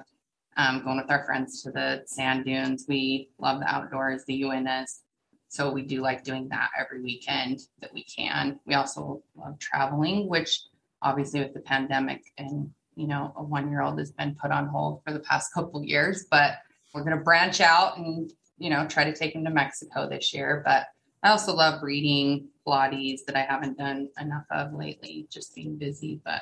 [0.56, 2.86] um, going with our friends to the sand dunes.
[2.88, 5.02] We love the outdoors, the UNS.
[5.50, 8.62] So we do like doing that every weekend that we can.
[8.66, 10.62] We also love traveling, which
[11.02, 14.68] obviously with the pandemic and you know a one year old has been put on
[14.68, 16.58] hold for the past couple years but
[16.94, 20.34] we're going to branch out and you know try to take him to mexico this
[20.34, 20.88] year but
[21.24, 26.22] i also love reading pilates that i haven't done enough of lately just being busy
[26.24, 26.42] but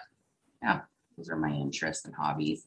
[0.62, 0.82] yeah
[1.20, 2.64] those are my interests and hobbies.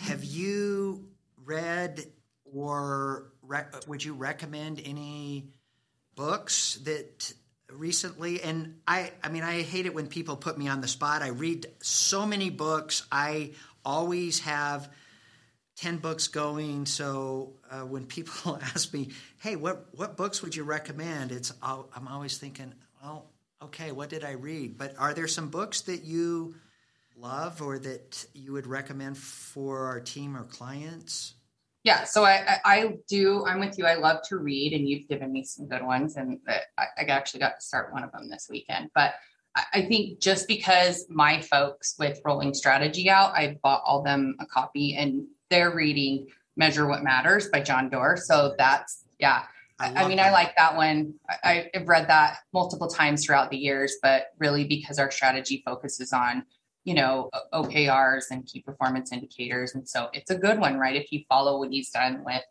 [0.00, 1.06] Have you
[1.44, 2.04] read
[2.52, 5.50] or rec- would you recommend any
[6.16, 7.32] books that
[7.70, 11.22] recently and i i mean i hate it when people put me on the spot.
[11.22, 13.06] I read so many books.
[13.12, 13.52] I
[13.84, 14.90] always have
[15.76, 19.10] 10 books going so uh, when people ask me
[19.40, 22.72] hey what what books would you recommend it's i'm always thinking
[23.04, 23.22] oh
[23.62, 26.54] okay what did i read but are there some books that you
[27.16, 31.34] love or that you would recommend for our team or clients
[31.84, 33.44] yeah, so I, I do.
[33.44, 33.86] I'm with you.
[33.86, 37.40] I love to read, and you've given me some good ones, and I, I actually
[37.40, 38.90] got to start one of them this weekend.
[38.94, 39.14] But
[39.74, 44.46] I think just because my folks with Rolling Strategy out, I bought all them a
[44.46, 46.26] copy, and they're reading
[46.56, 48.16] "Measure What Matters" by John Doerr.
[48.16, 49.44] So that's yeah.
[49.78, 50.28] I, I mean, that.
[50.28, 51.14] I like that one.
[51.44, 56.12] I, I've read that multiple times throughout the years, but really because our strategy focuses
[56.12, 56.44] on
[56.84, 59.74] you know, OKRs and key performance indicators.
[59.74, 60.96] And so it's a good one, right?
[60.96, 62.42] If you follow what he's done with,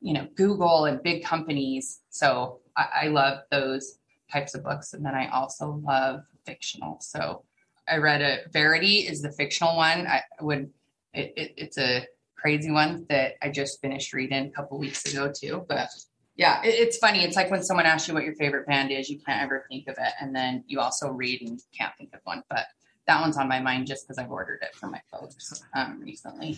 [0.00, 2.00] you know, Google and big companies.
[2.10, 3.98] So I, I love those
[4.32, 4.94] types of books.
[4.94, 7.00] And then I also love fictional.
[7.00, 7.44] So
[7.88, 10.06] I read a Verity is the fictional one.
[10.06, 10.70] I would,
[11.14, 12.06] it, it, it's a
[12.38, 15.64] crazy ones that I just finished reading a couple weeks ago too.
[15.68, 15.88] But
[16.36, 17.24] yeah, it, it's funny.
[17.24, 19.88] It's like when someone asks you what your favorite band is, you can't ever think
[19.88, 20.12] of it.
[20.20, 22.42] And then you also read and can't think of one.
[22.48, 22.66] But
[23.06, 26.56] that one's on my mind just because I've ordered it for my folks um, recently.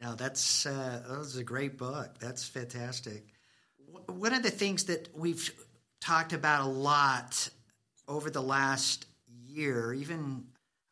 [0.00, 2.18] Now that's uh, that was a great book.
[2.18, 3.24] That's fantastic.
[4.06, 5.52] One of the things that we've
[6.00, 7.48] talked about a lot
[8.08, 9.06] over the last
[9.46, 10.44] year, even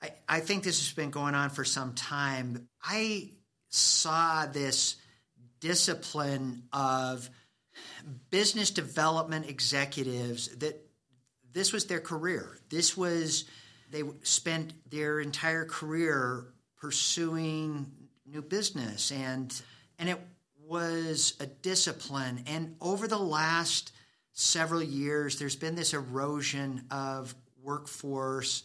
[0.02, 2.68] I, I think this has been going on for some time.
[2.82, 3.30] I
[3.68, 4.96] saw this
[5.60, 7.28] discipline of
[8.30, 10.80] business development executives that
[11.52, 12.58] this was their career.
[12.70, 13.44] This was
[13.90, 16.46] they spent their entire career
[16.76, 17.90] pursuing
[18.26, 19.60] new business and
[19.98, 20.20] and it
[20.64, 22.44] was a discipline.
[22.46, 23.92] And over the last
[24.32, 28.62] several years there's been this erosion of workforce.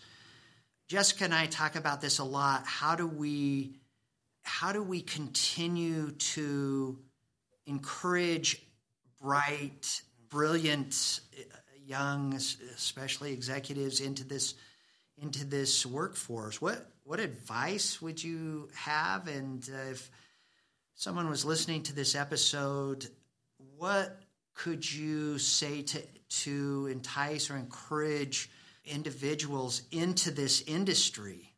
[0.88, 2.66] Jessica and I talk about this a lot.
[2.66, 3.76] How do we
[4.44, 7.00] how do we continue to
[7.66, 8.62] encourage
[9.22, 11.22] bright brilliant
[11.86, 14.56] young especially executives into this
[15.18, 16.62] into this workforce.
[16.62, 19.28] What what advice would you have?
[19.28, 20.10] And uh, if
[20.96, 23.08] someone was listening to this episode,
[23.78, 24.22] what
[24.54, 28.50] could you say to to entice or encourage
[28.86, 31.53] individuals into this industry?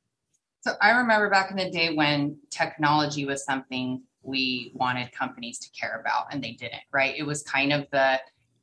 [0.66, 5.70] So I remember back in the day when technology was something we wanted companies to
[5.80, 7.13] care about and they didn't, right?
[7.16, 8.20] It was kind of the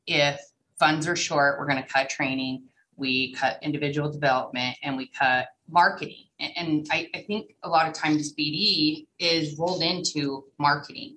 [0.09, 0.40] if
[0.80, 2.64] funds are short, we're going to cut training
[2.96, 6.24] we cut individual development, and we cut marketing.
[6.38, 11.16] And, and I, I think a lot of times BD is rolled into marketing,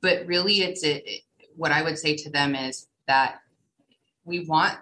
[0.00, 1.22] but really it's a,
[1.56, 3.40] what I would say to them is that
[4.24, 4.78] we want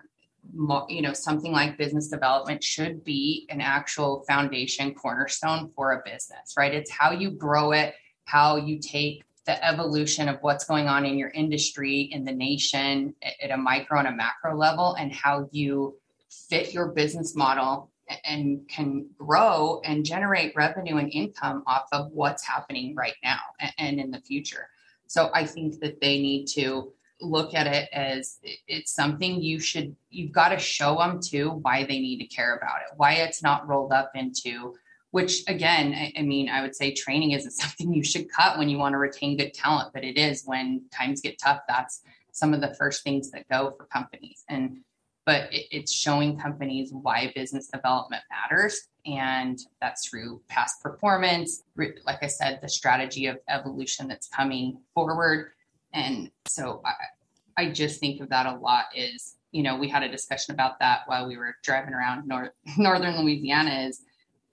[0.88, 6.54] you know something like business development should be an actual foundation cornerstone for a business
[6.56, 6.74] right?
[6.74, 7.94] It's how you grow it
[8.26, 13.14] how you take the evolution of what's going on in your industry in the nation
[13.40, 15.96] at a micro and a macro level and how you
[16.28, 17.90] fit your business model
[18.24, 23.40] and can grow and generate revenue and income off of what's happening right now
[23.78, 24.68] and in the future.
[25.06, 28.38] So i think that they need to look at it as
[28.68, 32.56] it's something you should you've got to show them too why they need to care
[32.56, 34.74] about it why it's not rolled up into
[35.12, 38.68] which again I, I, mean i would say training isn't something you should cut when
[38.68, 42.02] you want to retain good talent but it is when times get tough that's
[42.36, 44.44] some of the first things that go for companies.
[44.48, 44.78] And
[45.24, 52.22] but it, it's showing companies why business development matters and that's through past performance like
[52.22, 55.52] i said the strategy of evolution that's coming forward
[55.96, 60.02] and so I, I just think of that a lot is, you know, we had
[60.02, 64.02] a discussion about that while we were driving around north, northern Louisiana is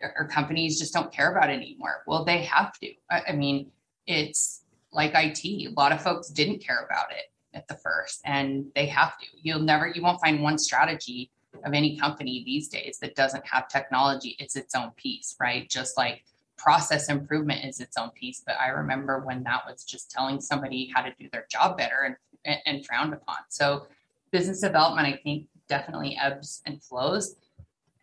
[0.02, 2.04] our companies just don't care about it anymore.
[2.08, 2.92] Well, they have to.
[3.10, 3.72] I, I mean,
[4.08, 5.46] it's like IT.
[5.46, 9.28] A lot of folks didn't care about it at the first and they have to.
[9.42, 11.30] You'll never, you won't find one strategy
[11.66, 14.36] of any company these days that doesn't have technology.
[14.40, 15.70] It's its own piece, right?
[15.70, 16.24] Just like
[16.58, 18.42] process improvement is its own piece.
[18.46, 22.18] But I remember when that was just telling somebody how to do their job better
[22.46, 23.38] and, and frowned upon.
[23.50, 23.88] So
[24.32, 27.36] business development, I think, definitely ebbs and flows.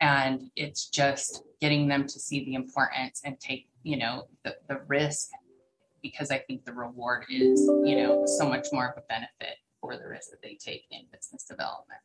[0.00, 4.80] And it's just getting them to see the importance and take, you know, the, the
[4.86, 5.30] risk
[6.02, 9.96] because I think the reward is, you know, so much more of a benefit for
[9.96, 12.00] the risk that they take in business development.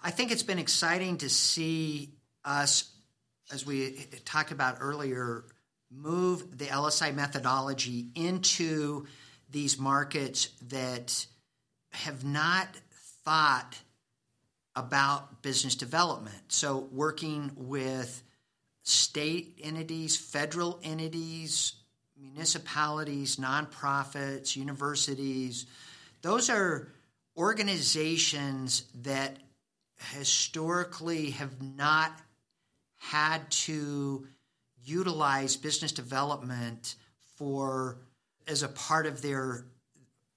[0.00, 2.91] I think it's been exciting to see us
[3.52, 5.44] as we talked about earlier,
[5.90, 9.06] move the LSI methodology into
[9.50, 11.26] these markets that
[11.90, 12.68] have not
[13.24, 13.78] thought
[14.74, 16.40] about business development.
[16.48, 18.22] So, working with
[18.84, 21.74] state entities, federal entities,
[22.18, 25.66] municipalities, nonprofits, universities,
[26.22, 26.88] those are
[27.36, 29.36] organizations that
[30.14, 32.12] historically have not
[33.02, 34.24] had to
[34.84, 36.94] utilize business development
[37.36, 37.98] for
[38.46, 39.64] as a part of their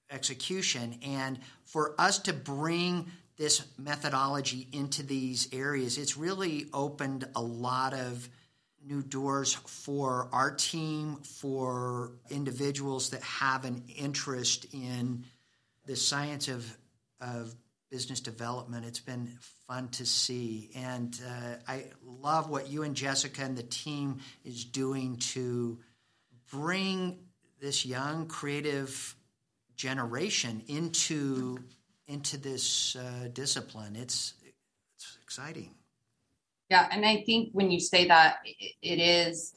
[0.10, 3.06] execution and for us to bring
[3.38, 8.28] this methodology into these areas it's really opened a lot of
[8.84, 15.24] new doors for our team for individuals that have an interest in
[15.86, 16.78] the science of
[17.22, 17.54] of
[17.90, 18.86] business development.
[18.86, 19.30] It's been
[19.68, 20.70] fun to see.
[20.76, 25.80] And uh, I love what you and Jessica and the team is doing to
[26.52, 27.20] bring
[27.60, 29.16] this young, creative
[29.76, 31.60] generation into
[32.08, 33.96] into this uh, discipline.
[33.96, 34.34] It's
[34.96, 35.72] it's exciting.
[36.70, 39.54] Yeah, and I think when you say that, it is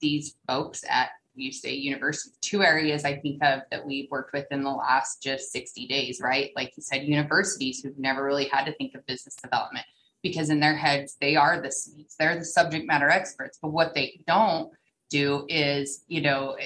[0.00, 4.46] these folks at you say university two areas i think of that we've worked with
[4.50, 6.50] in the last just 60 days right?
[6.56, 9.86] Like you said universities who've never really had to think of business development
[10.22, 13.58] because in their heads they are the SMEs, they're the subject matter experts.
[13.60, 14.72] But what they don't
[15.10, 16.56] do is you know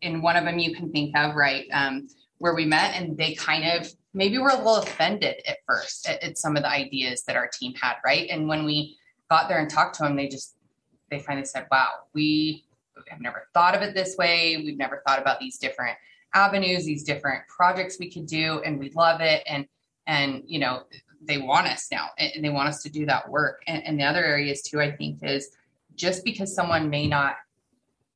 [0.00, 2.08] in one of them you can think of right um,
[2.38, 6.22] where we met and they kind of maybe were a little offended at first at,
[6.22, 8.28] at some of the ideas that our team had right?
[8.30, 8.96] And when we
[9.30, 10.54] got there and talked to them they just
[11.10, 12.64] they finally said wow we
[13.08, 14.56] have never thought of it this way.
[14.56, 15.96] We've never thought about these different
[16.34, 19.42] avenues, these different projects we could do, and we love it.
[19.46, 19.66] And
[20.06, 20.84] and you know
[21.22, 23.62] they want us now, and they want us to do that work.
[23.66, 25.50] And, and the other areas too, I think, is
[25.94, 27.36] just because someone may not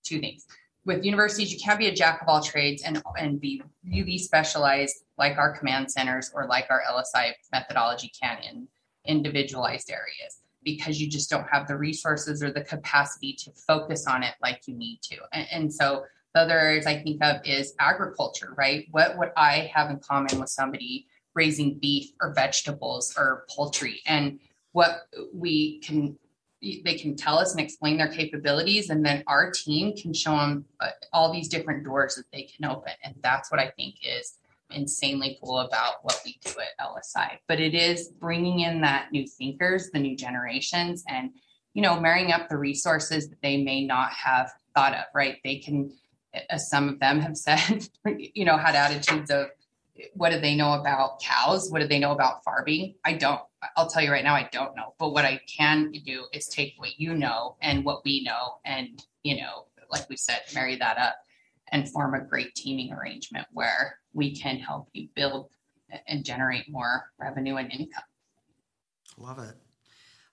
[0.03, 0.47] two things
[0.85, 5.05] with universities, you can't be a jack of all trades and and be really specialized
[5.19, 8.69] like our command centers or like our LSI methodology can in
[9.05, 14.23] individualized areas because you just don't have the resources or the capacity to focus on
[14.23, 15.17] it like you need to.
[15.33, 16.05] And, and, so
[16.35, 18.87] the other areas I think of is agriculture, right?
[18.91, 24.01] What would I have in common with somebody raising beef or vegetables or poultry?
[24.07, 24.39] And
[24.73, 26.17] what we can
[26.61, 30.65] they can tell us and explain their capabilities and then our team can show them
[30.81, 34.35] uh, all these different doors that they can open and that's what i think is
[34.73, 37.39] insanely cool about what we do at LSI.
[37.49, 41.31] But it is bringing in that new thinkers, the new generations, and
[41.75, 45.05] you know, marrying up the resources that they may not have thought of.
[45.15, 45.39] Right?
[45.45, 45.93] They can,
[46.49, 49.49] as some of them have said, you know, had attitudes of,
[50.15, 51.71] what do they know about cows?
[51.71, 52.95] What do they know about farming?
[53.05, 53.41] I don't.
[53.77, 54.95] I'll tell you right now, I don't know.
[54.99, 59.05] But what I can do is take what you know and what we know, and
[59.23, 61.17] you know, like we said, marry that up
[61.73, 65.51] and form a great teaming arrangement where we can help you build
[66.07, 68.03] and generate more revenue and income.
[69.19, 69.55] Love it.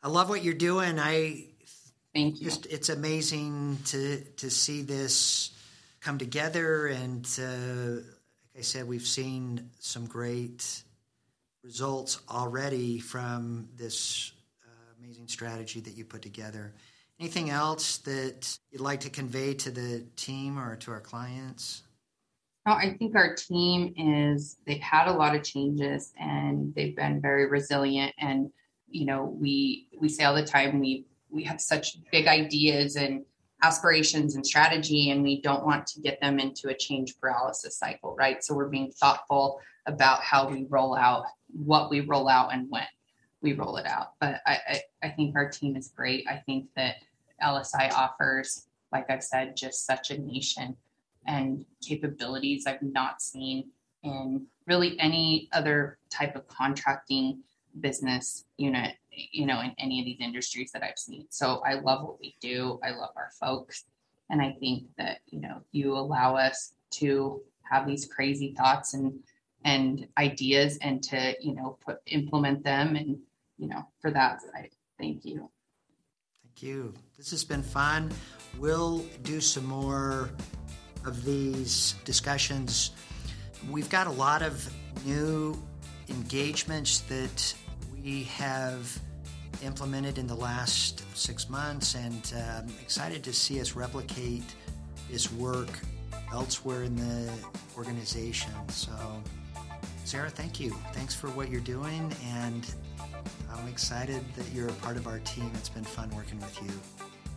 [0.03, 0.99] I love what you're doing.
[0.99, 1.47] I
[2.13, 2.45] thank you.
[2.45, 5.51] Just it's amazing to to see this
[5.99, 10.83] come together, and uh, like I said, we've seen some great
[11.63, 14.31] results already from this
[14.63, 16.73] uh, amazing strategy that you put together.
[17.19, 21.81] Anything else that you'd like to convey to the team or to our clients?
[22.67, 27.21] No, I think our team is they've had a lot of changes and they've been
[27.21, 28.51] very resilient and
[28.89, 33.23] you know we we say all the time we we have such big ideas and
[33.63, 38.13] aspirations and strategy and we don't want to get them into a change paralysis cycle
[38.17, 38.43] right?
[38.43, 42.83] So we're being thoughtful about how we roll out what we roll out and when
[43.41, 44.11] we roll it out.
[44.19, 46.27] But i i, I think our team is great.
[46.29, 46.95] I think that
[47.41, 50.75] LSI offers like i've said just such a nation
[51.27, 53.69] and capabilities i've not seen
[54.03, 57.39] in really any other type of contracting
[57.79, 61.25] business unit you know in any of these industries that i've seen.
[61.29, 62.79] So i love what we do.
[62.83, 63.85] I love our folks.
[64.29, 69.19] And i think that you know you allow us to have these crazy thoughts and
[69.65, 72.95] and ideas and to you know put implement them.
[72.95, 73.17] And
[73.57, 74.69] you know for that i
[74.99, 75.49] thank you.
[76.43, 76.93] Thank you.
[77.17, 78.11] This has been fun.
[78.57, 80.31] We'll do some more
[81.07, 82.91] of these discussions
[83.69, 84.71] we've got a lot of
[85.05, 85.57] new
[86.09, 87.53] engagements that
[88.03, 88.99] we have
[89.63, 94.43] implemented in the last six months, and um, excited to see us replicate
[95.09, 95.69] this work
[96.31, 97.31] elsewhere in the
[97.75, 98.51] organization.
[98.69, 98.91] So,
[100.05, 100.71] Sarah, thank you.
[100.93, 102.73] Thanks for what you're doing, and
[103.51, 105.51] I'm excited that you're a part of our team.
[105.55, 106.69] It's been fun working with you.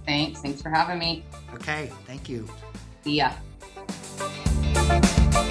[0.07, 0.41] Thanks.
[0.41, 1.25] Thanks for having me.
[1.55, 1.91] Okay.
[2.07, 2.49] Thank you.
[3.05, 3.33] See ya.
[4.91, 5.50] Thank you.